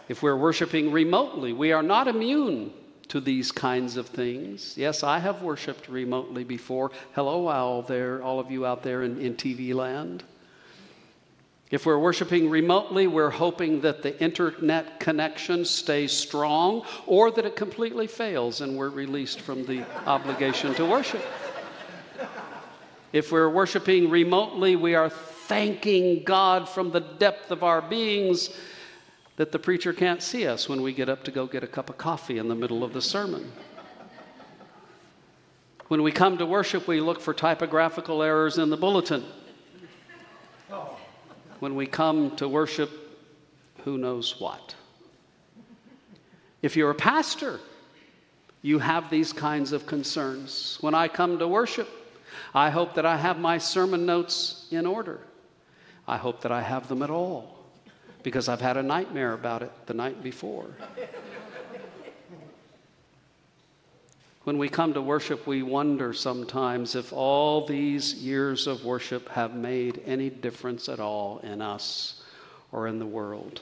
[0.08, 2.74] If we're worshiping remotely, we are not immune
[3.08, 4.78] to these kinds of things.
[4.78, 6.92] Yes, I have worshiped remotely before.
[7.14, 10.24] Hello, all there, all of you out there in, in TV land.
[11.72, 17.56] If we're worshiping remotely, we're hoping that the internet connection stays strong or that it
[17.56, 21.24] completely fails and we're released from the obligation to worship.
[23.14, 25.10] If we're worshiping remotely, we are
[25.48, 28.50] thanking God from the depth of our beings
[29.38, 31.90] that the preacher can't see us when we get up to go get a cup
[31.90, 33.52] of coffee in the middle of the sermon.
[35.88, 39.26] When we come to worship, we look for typographical errors in the bulletin.
[41.60, 42.90] When we come to worship,
[43.84, 44.76] who knows what?
[46.62, 47.60] If you're a pastor,
[48.62, 50.78] you have these kinds of concerns.
[50.82, 51.90] When I come to worship,
[52.54, 55.20] I hope that I have my sermon notes in order.
[56.08, 57.58] I hope that I have them at all
[58.24, 60.68] because I've had a nightmare about it the night before.
[64.44, 69.56] when we come to worship, we wonder sometimes if all these years of worship have
[69.56, 72.24] made any difference at all in us
[72.72, 73.62] or in the world.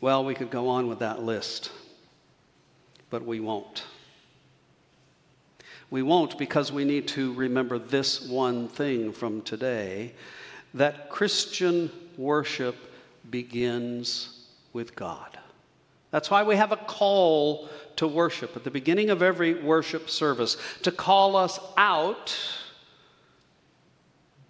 [0.00, 1.70] Well, we could go on with that list,
[3.10, 3.84] but we won't.
[5.90, 10.12] We won't because we need to remember this one thing from today
[10.74, 12.76] that Christian worship
[13.30, 15.38] begins with God.
[16.10, 20.56] That's why we have a call to worship at the beginning of every worship service
[20.82, 22.36] to call us out,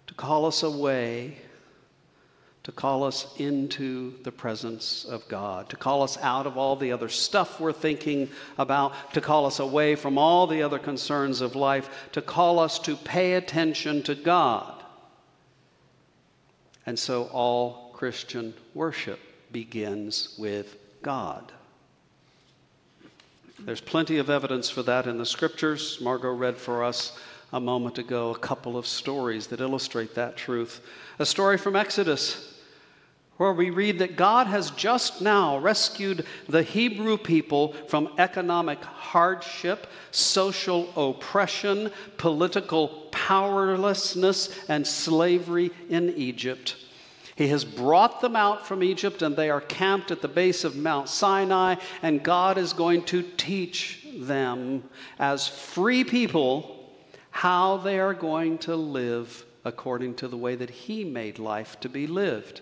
[0.07, 1.37] to call us away
[2.67, 6.91] to call us into the presence of God, to call us out of all the
[6.91, 11.55] other stuff we're thinking about, to call us away from all the other concerns of
[11.55, 14.83] life, to call us to pay attention to God.
[16.85, 19.21] And so all Christian worship
[19.53, 21.53] begins with God.
[23.59, 25.99] There's plenty of evidence for that in the scriptures.
[26.01, 27.17] Margot read for us
[27.53, 30.81] a moment ago a couple of stories that illustrate that truth.
[31.17, 32.55] A story from Exodus
[33.37, 39.87] where we read that God has just now rescued the Hebrew people from economic hardship,
[40.11, 46.75] social oppression, political powerlessness, and slavery in Egypt.
[47.35, 50.75] He has brought them out from Egypt, and they are camped at the base of
[50.75, 54.83] Mount Sinai, and God is going to teach them
[55.19, 56.73] as free people
[57.29, 61.89] how they are going to live according to the way that He made life to
[61.89, 62.61] be lived.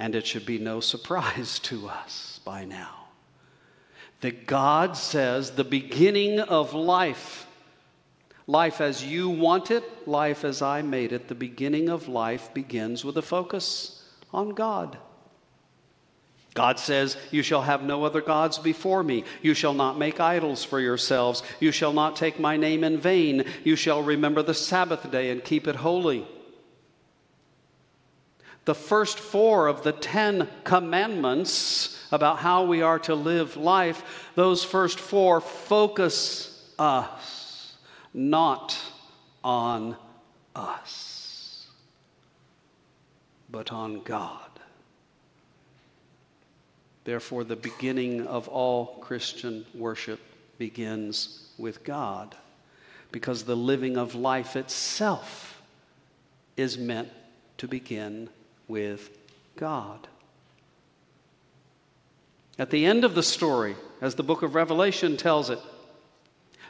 [0.00, 3.00] And it should be no surprise to us by now
[4.20, 7.46] that God says the beginning of life,
[8.46, 13.04] life as you want it, life as I made it, the beginning of life begins
[13.04, 14.98] with a focus on God.
[16.52, 19.24] God says, You shall have no other gods before me.
[19.40, 21.42] You shall not make idols for yourselves.
[21.60, 23.44] You shall not take my name in vain.
[23.62, 26.26] You shall remember the Sabbath day and keep it holy.
[28.70, 34.62] The first four of the Ten Commandments about how we are to live life, those
[34.62, 37.74] first four focus us,
[38.14, 38.78] not
[39.42, 39.96] on
[40.54, 41.66] us,
[43.50, 44.60] but on God.
[47.02, 50.20] Therefore, the beginning of all Christian worship
[50.58, 52.36] begins with God,
[53.10, 55.60] because the living of life itself
[56.56, 57.08] is meant
[57.58, 58.30] to begin
[58.70, 59.10] with
[59.56, 60.08] God.
[62.58, 65.58] At the end of the story, as the book of Revelation tells it,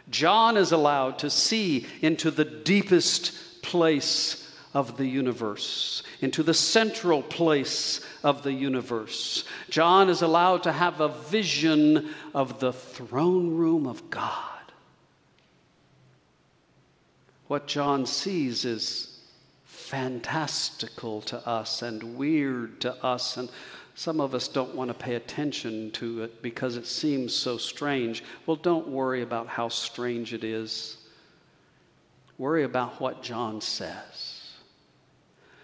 [0.08, 7.22] John is allowed to see into the deepest place of the universe, into the central
[7.22, 9.44] place of the universe.
[9.68, 14.46] John is allowed to have a vision of the throne room of God.
[17.48, 19.09] What John sees is
[19.90, 23.50] fantastical to us and weird to us, and
[23.96, 28.22] some of us don't want to pay attention to it because it seems so strange.
[28.46, 30.96] Well, don't worry about how strange it is.
[32.38, 34.36] Worry about what John says.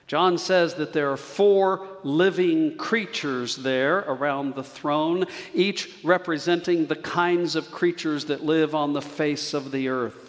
[0.08, 6.96] John says that there are four living creatures there around the throne, each representing the
[6.96, 10.25] kinds of creatures that live on the face of the earth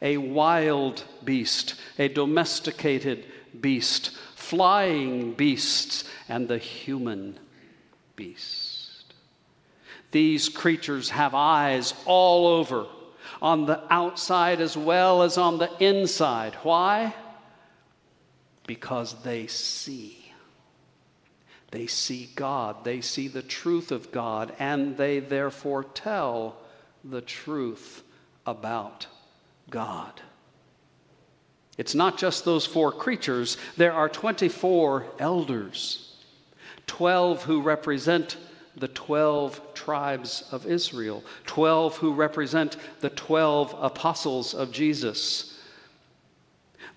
[0.00, 3.24] a wild beast, a domesticated
[3.60, 7.38] beast, flying beasts, and the human
[8.16, 9.14] beast.
[10.10, 12.86] These creatures have eyes all over,
[13.42, 16.54] on the outside as well as on the inside.
[16.62, 17.14] Why?
[18.68, 20.32] because they see.
[21.72, 26.56] They see God, they see the truth of God, and they therefore tell
[27.02, 28.02] the truth
[28.46, 29.08] about
[29.70, 30.20] God.
[31.76, 36.16] It's not just those four creatures, there are 24 elders,
[36.86, 38.36] 12 who represent
[38.76, 45.47] the 12 tribes of Israel, 12 who represent the 12 apostles of Jesus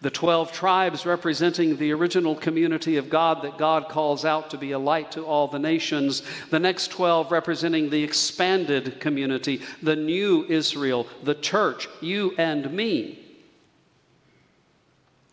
[0.01, 4.71] the 12 tribes representing the original community of God that God calls out to be
[4.71, 6.23] a light to all the nations.
[6.49, 13.19] The next 12 representing the expanded community, the new Israel, the church, you and me.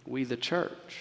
[0.07, 0.99] We, the church,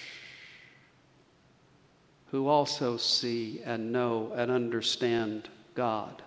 [2.32, 6.22] who also see and know and understand God.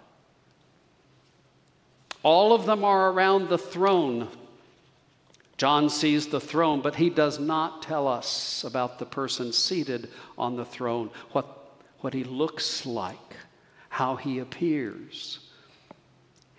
[2.23, 4.29] All of them are around the throne
[5.61, 10.09] John sees the throne, but he does not tell us about the person seated
[10.39, 13.37] on the throne, what, what he looks like,
[13.91, 15.39] how he appears.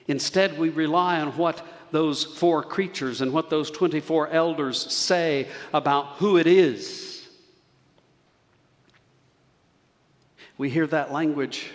[0.06, 6.18] Instead, we rely on what those four creatures and what those 24 elders say about
[6.18, 7.28] who it is.
[10.60, 11.72] We hear that language,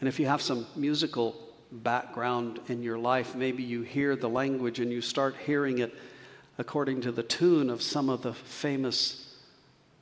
[0.00, 4.80] and if you have some musical background in your life, maybe you hear the language
[4.80, 5.94] and you start hearing it
[6.58, 9.34] according to the tune of some of the famous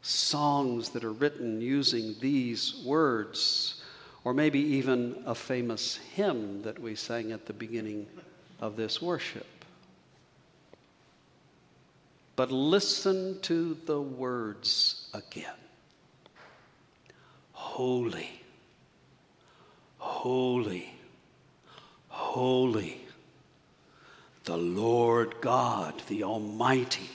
[0.02, 3.82] songs that are written using these words,
[4.24, 8.06] or maybe even a famous hymn that we sang at the beginning
[8.60, 9.46] of this worship.
[12.34, 15.52] But listen to the words again.
[17.52, 18.30] Holy,
[19.98, 20.97] holy
[22.18, 23.00] Holy,
[24.44, 27.08] the Lord God, the Almighty,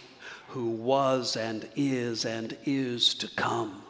[0.48, 3.84] who was and is and is to come.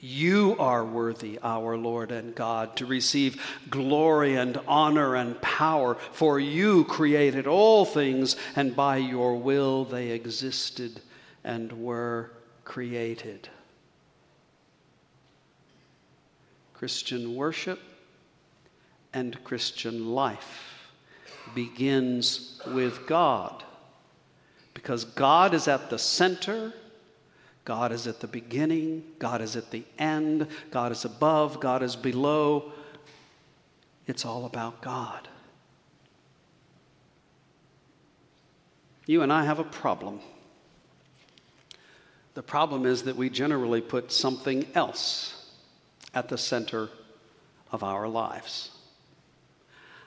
[0.00, 3.40] You are worthy, our Lord and God, to receive
[3.70, 10.10] glory and honor and power, for you created all things, and by your will they
[10.10, 11.00] existed
[11.44, 12.32] and were
[12.64, 13.48] created.
[16.74, 17.80] Christian worship
[19.12, 20.90] and Christian life
[21.54, 23.64] begins with God.
[24.74, 26.72] Because God is at the center,
[27.64, 31.96] God is at the beginning, God is at the end, God is above, God is
[31.96, 32.72] below.
[34.06, 35.28] It's all about God.
[39.06, 40.20] You and I have a problem.
[42.34, 45.52] The problem is that we generally put something else
[46.14, 46.88] at the center
[47.72, 48.70] of our lives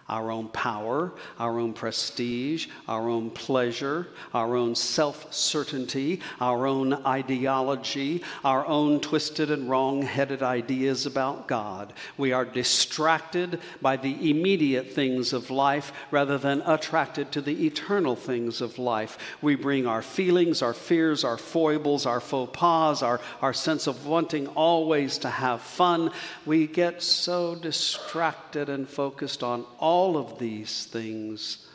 [0.10, 6.94] our own power, our own prestige, our own pleasure, our own self certainty, our own
[7.06, 11.94] ideology, our own twisted and wrong headed ideas about God.
[12.18, 18.16] We are distracted by the immediate things of life rather than attracted to the eternal
[18.16, 19.18] things of life.
[19.42, 24.06] We bring our feelings, our fears, our foibles, our faux pas, our, our sense of
[24.06, 26.12] wanting always to have fun.
[26.46, 31.68] We get so distracted and focused on all all of these things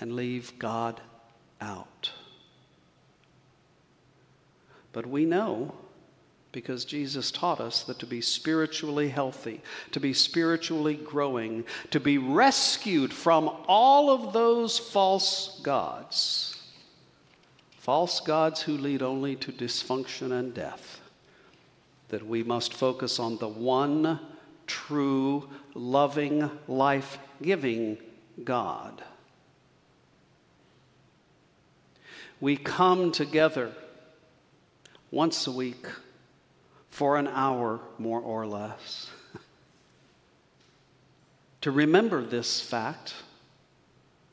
[0.00, 0.98] and leave God
[1.60, 2.12] out.
[4.94, 5.74] But we know
[6.50, 9.60] because Jesus taught us that to be spiritually healthy,
[9.92, 16.56] to be spiritually growing, to be rescued from all of those false gods,
[17.76, 21.02] false gods who lead only to dysfunction and death,
[22.08, 24.18] that we must focus on the one
[24.70, 27.98] true, loving, life giving
[28.44, 29.02] God.
[32.40, 33.72] We come together
[35.10, 35.86] once a week
[36.88, 39.10] for an hour, more or less,
[41.62, 43.14] to remember this fact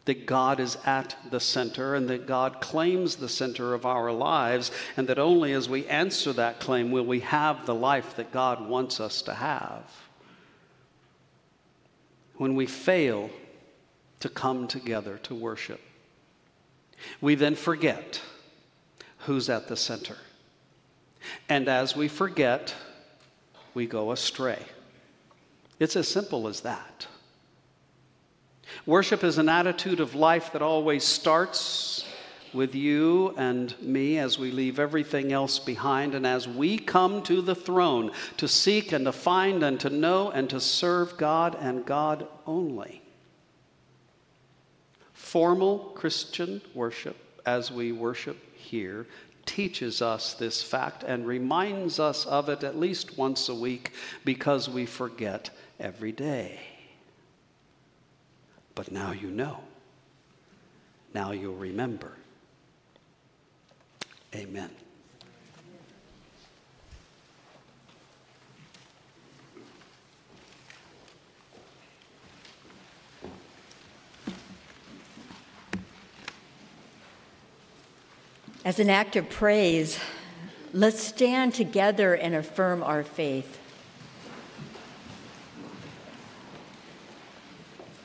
[0.06, 4.72] that God is at the center and that God claims the center of our lives,
[4.96, 8.70] and that only as we answer that claim will we have the life that God
[8.70, 10.07] wants us to have.
[12.38, 13.30] When we fail
[14.20, 15.82] to come together to worship,
[17.22, 18.22] we then forget
[19.20, 20.18] who's at the center.
[21.50, 22.74] And as we forget,
[23.74, 24.60] we go astray.
[25.80, 27.08] It's as simple as that.
[28.86, 32.06] Worship is an attitude of life that always starts
[32.54, 37.42] with you and me as we leave everything else behind and as we come to
[37.42, 41.86] the throne to seek and to find and to know and to serve God and
[41.86, 43.02] God only.
[45.14, 49.08] Formal Christian worship, as we worship here,
[49.46, 53.92] teaches us this fact and reminds us of it at least once a week
[54.26, 55.50] because we forget
[55.80, 56.60] every day.
[58.76, 59.60] But now you know.
[61.14, 62.12] Now you'll remember.
[64.36, 64.70] Amen.
[78.68, 79.98] As an act of praise,
[80.74, 83.58] let's stand together and affirm our faith.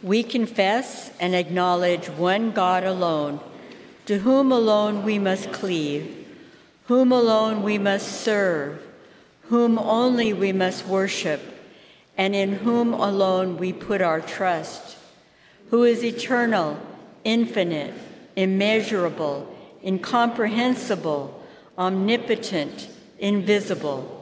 [0.05, 3.40] We confess and acknowledge one God alone,
[4.06, 6.26] to whom alone we must cleave,
[6.86, 8.82] whom alone we must serve,
[9.42, 11.40] whom only we must worship,
[12.16, 14.96] and in whom alone we put our trust,
[15.70, 16.78] who is eternal,
[17.24, 17.94] infinite,
[18.36, 19.48] immeasurable,
[19.84, 21.42] incomprehensible,
[21.78, 22.88] omnipotent,
[23.18, 24.18] invisible,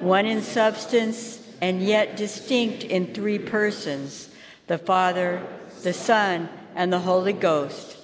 [0.00, 4.28] one in substance and yet distinct in three persons
[4.66, 5.42] the Father,
[5.82, 7.96] the Son, and the Holy Ghost,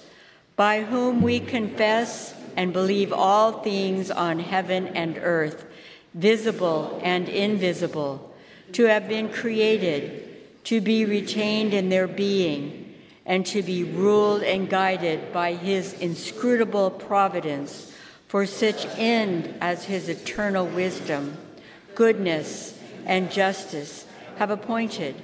[0.61, 5.65] by whom we confess and believe all things on heaven and earth,
[6.13, 8.31] visible and invisible,
[8.71, 12.93] to have been created, to be retained in their being
[13.25, 17.91] and to be ruled and guided by his inscrutable providence
[18.27, 21.35] for such end as his eternal wisdom,
[21.95, 22.77] goodness,
[23.07, 24.05] and justice
[24.37, 25.15] have appointed,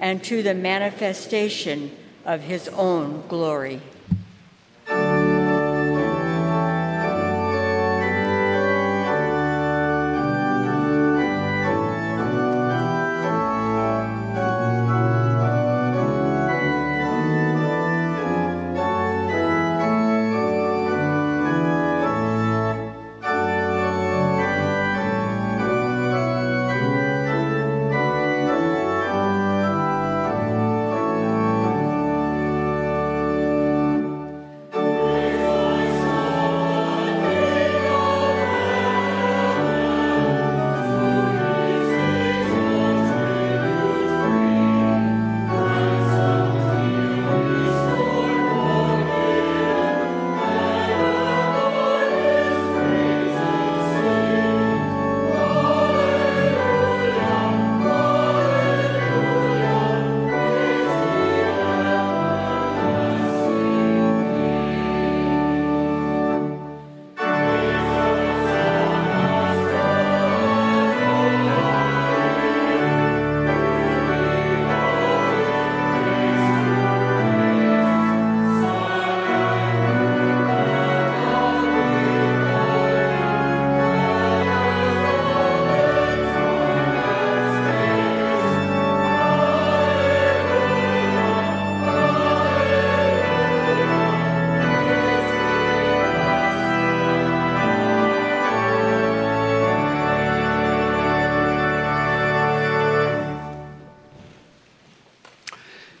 [0.00, 3.80] and to the manifestation of his own glory.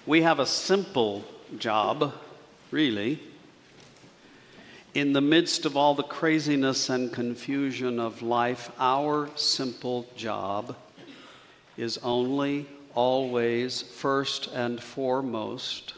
[0.06, 1.24] We have a simple
[1.56, 2.12] job,
[2.70, 3.20] really.
[4.92, 10.76] In the midst of all the craziness and confusion of life, our simple job
[11.78, 15.94] is only, always, first and foremost,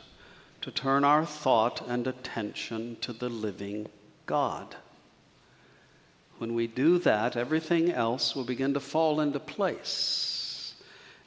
[0.61, 3.89] to turn our thought and attention to the living
[4.27, 4.77] God.
[6.39, 10.75] When we do that, everything else will begin to fall into place.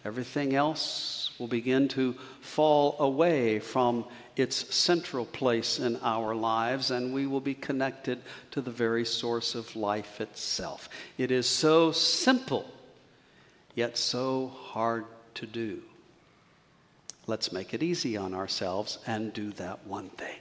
[0.06, 4.06] Everything else will begin to fall away from
[4.36, 8.20] its central place in our lives, and we will be connected
[8.52, 10.90] to the very source of life itself.
[11.18, 12.66] It is so simple,
[13.76, 15.06] yet so hard
[15.36, 15.82] to do.
[17.28, 20.38] Let's make it easy on ourselves and do that one thing.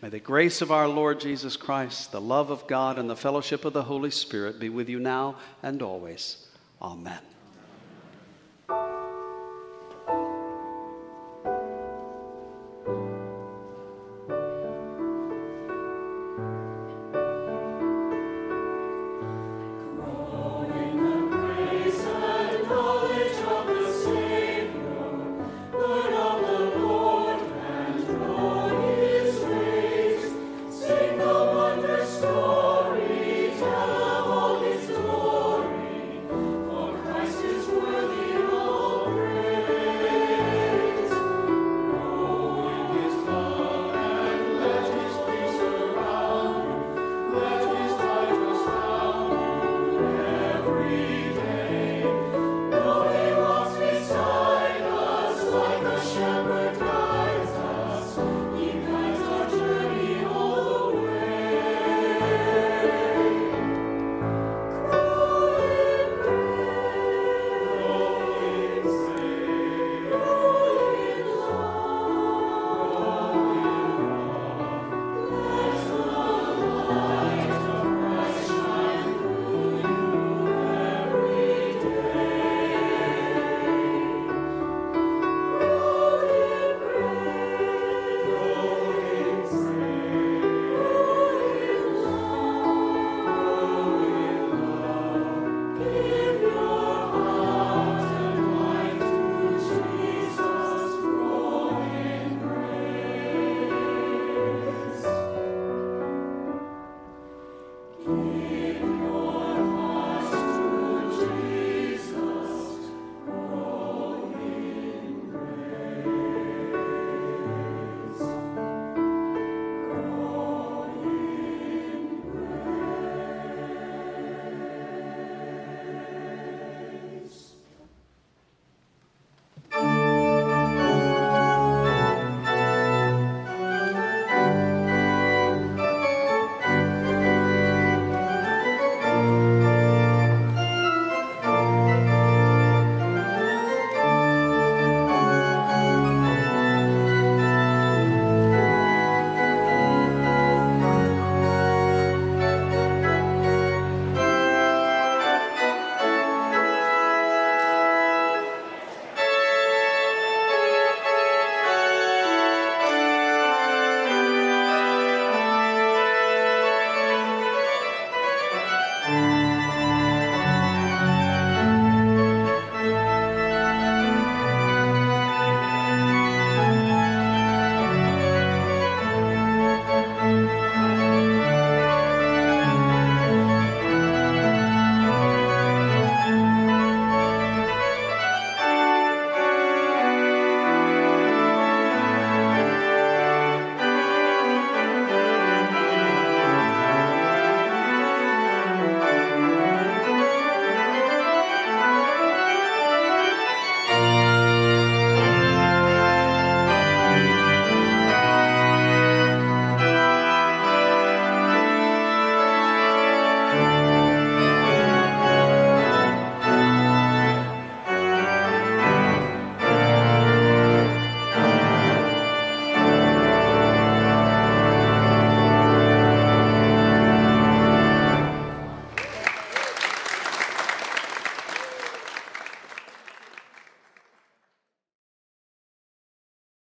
[0.00, 3.64] May the grace of our Lord Jesus Christ, the love of God, and the fellowship
[3.64, 6.46] of the Holy Spirit be with you now and always.
[6.80, 7.20] Amen.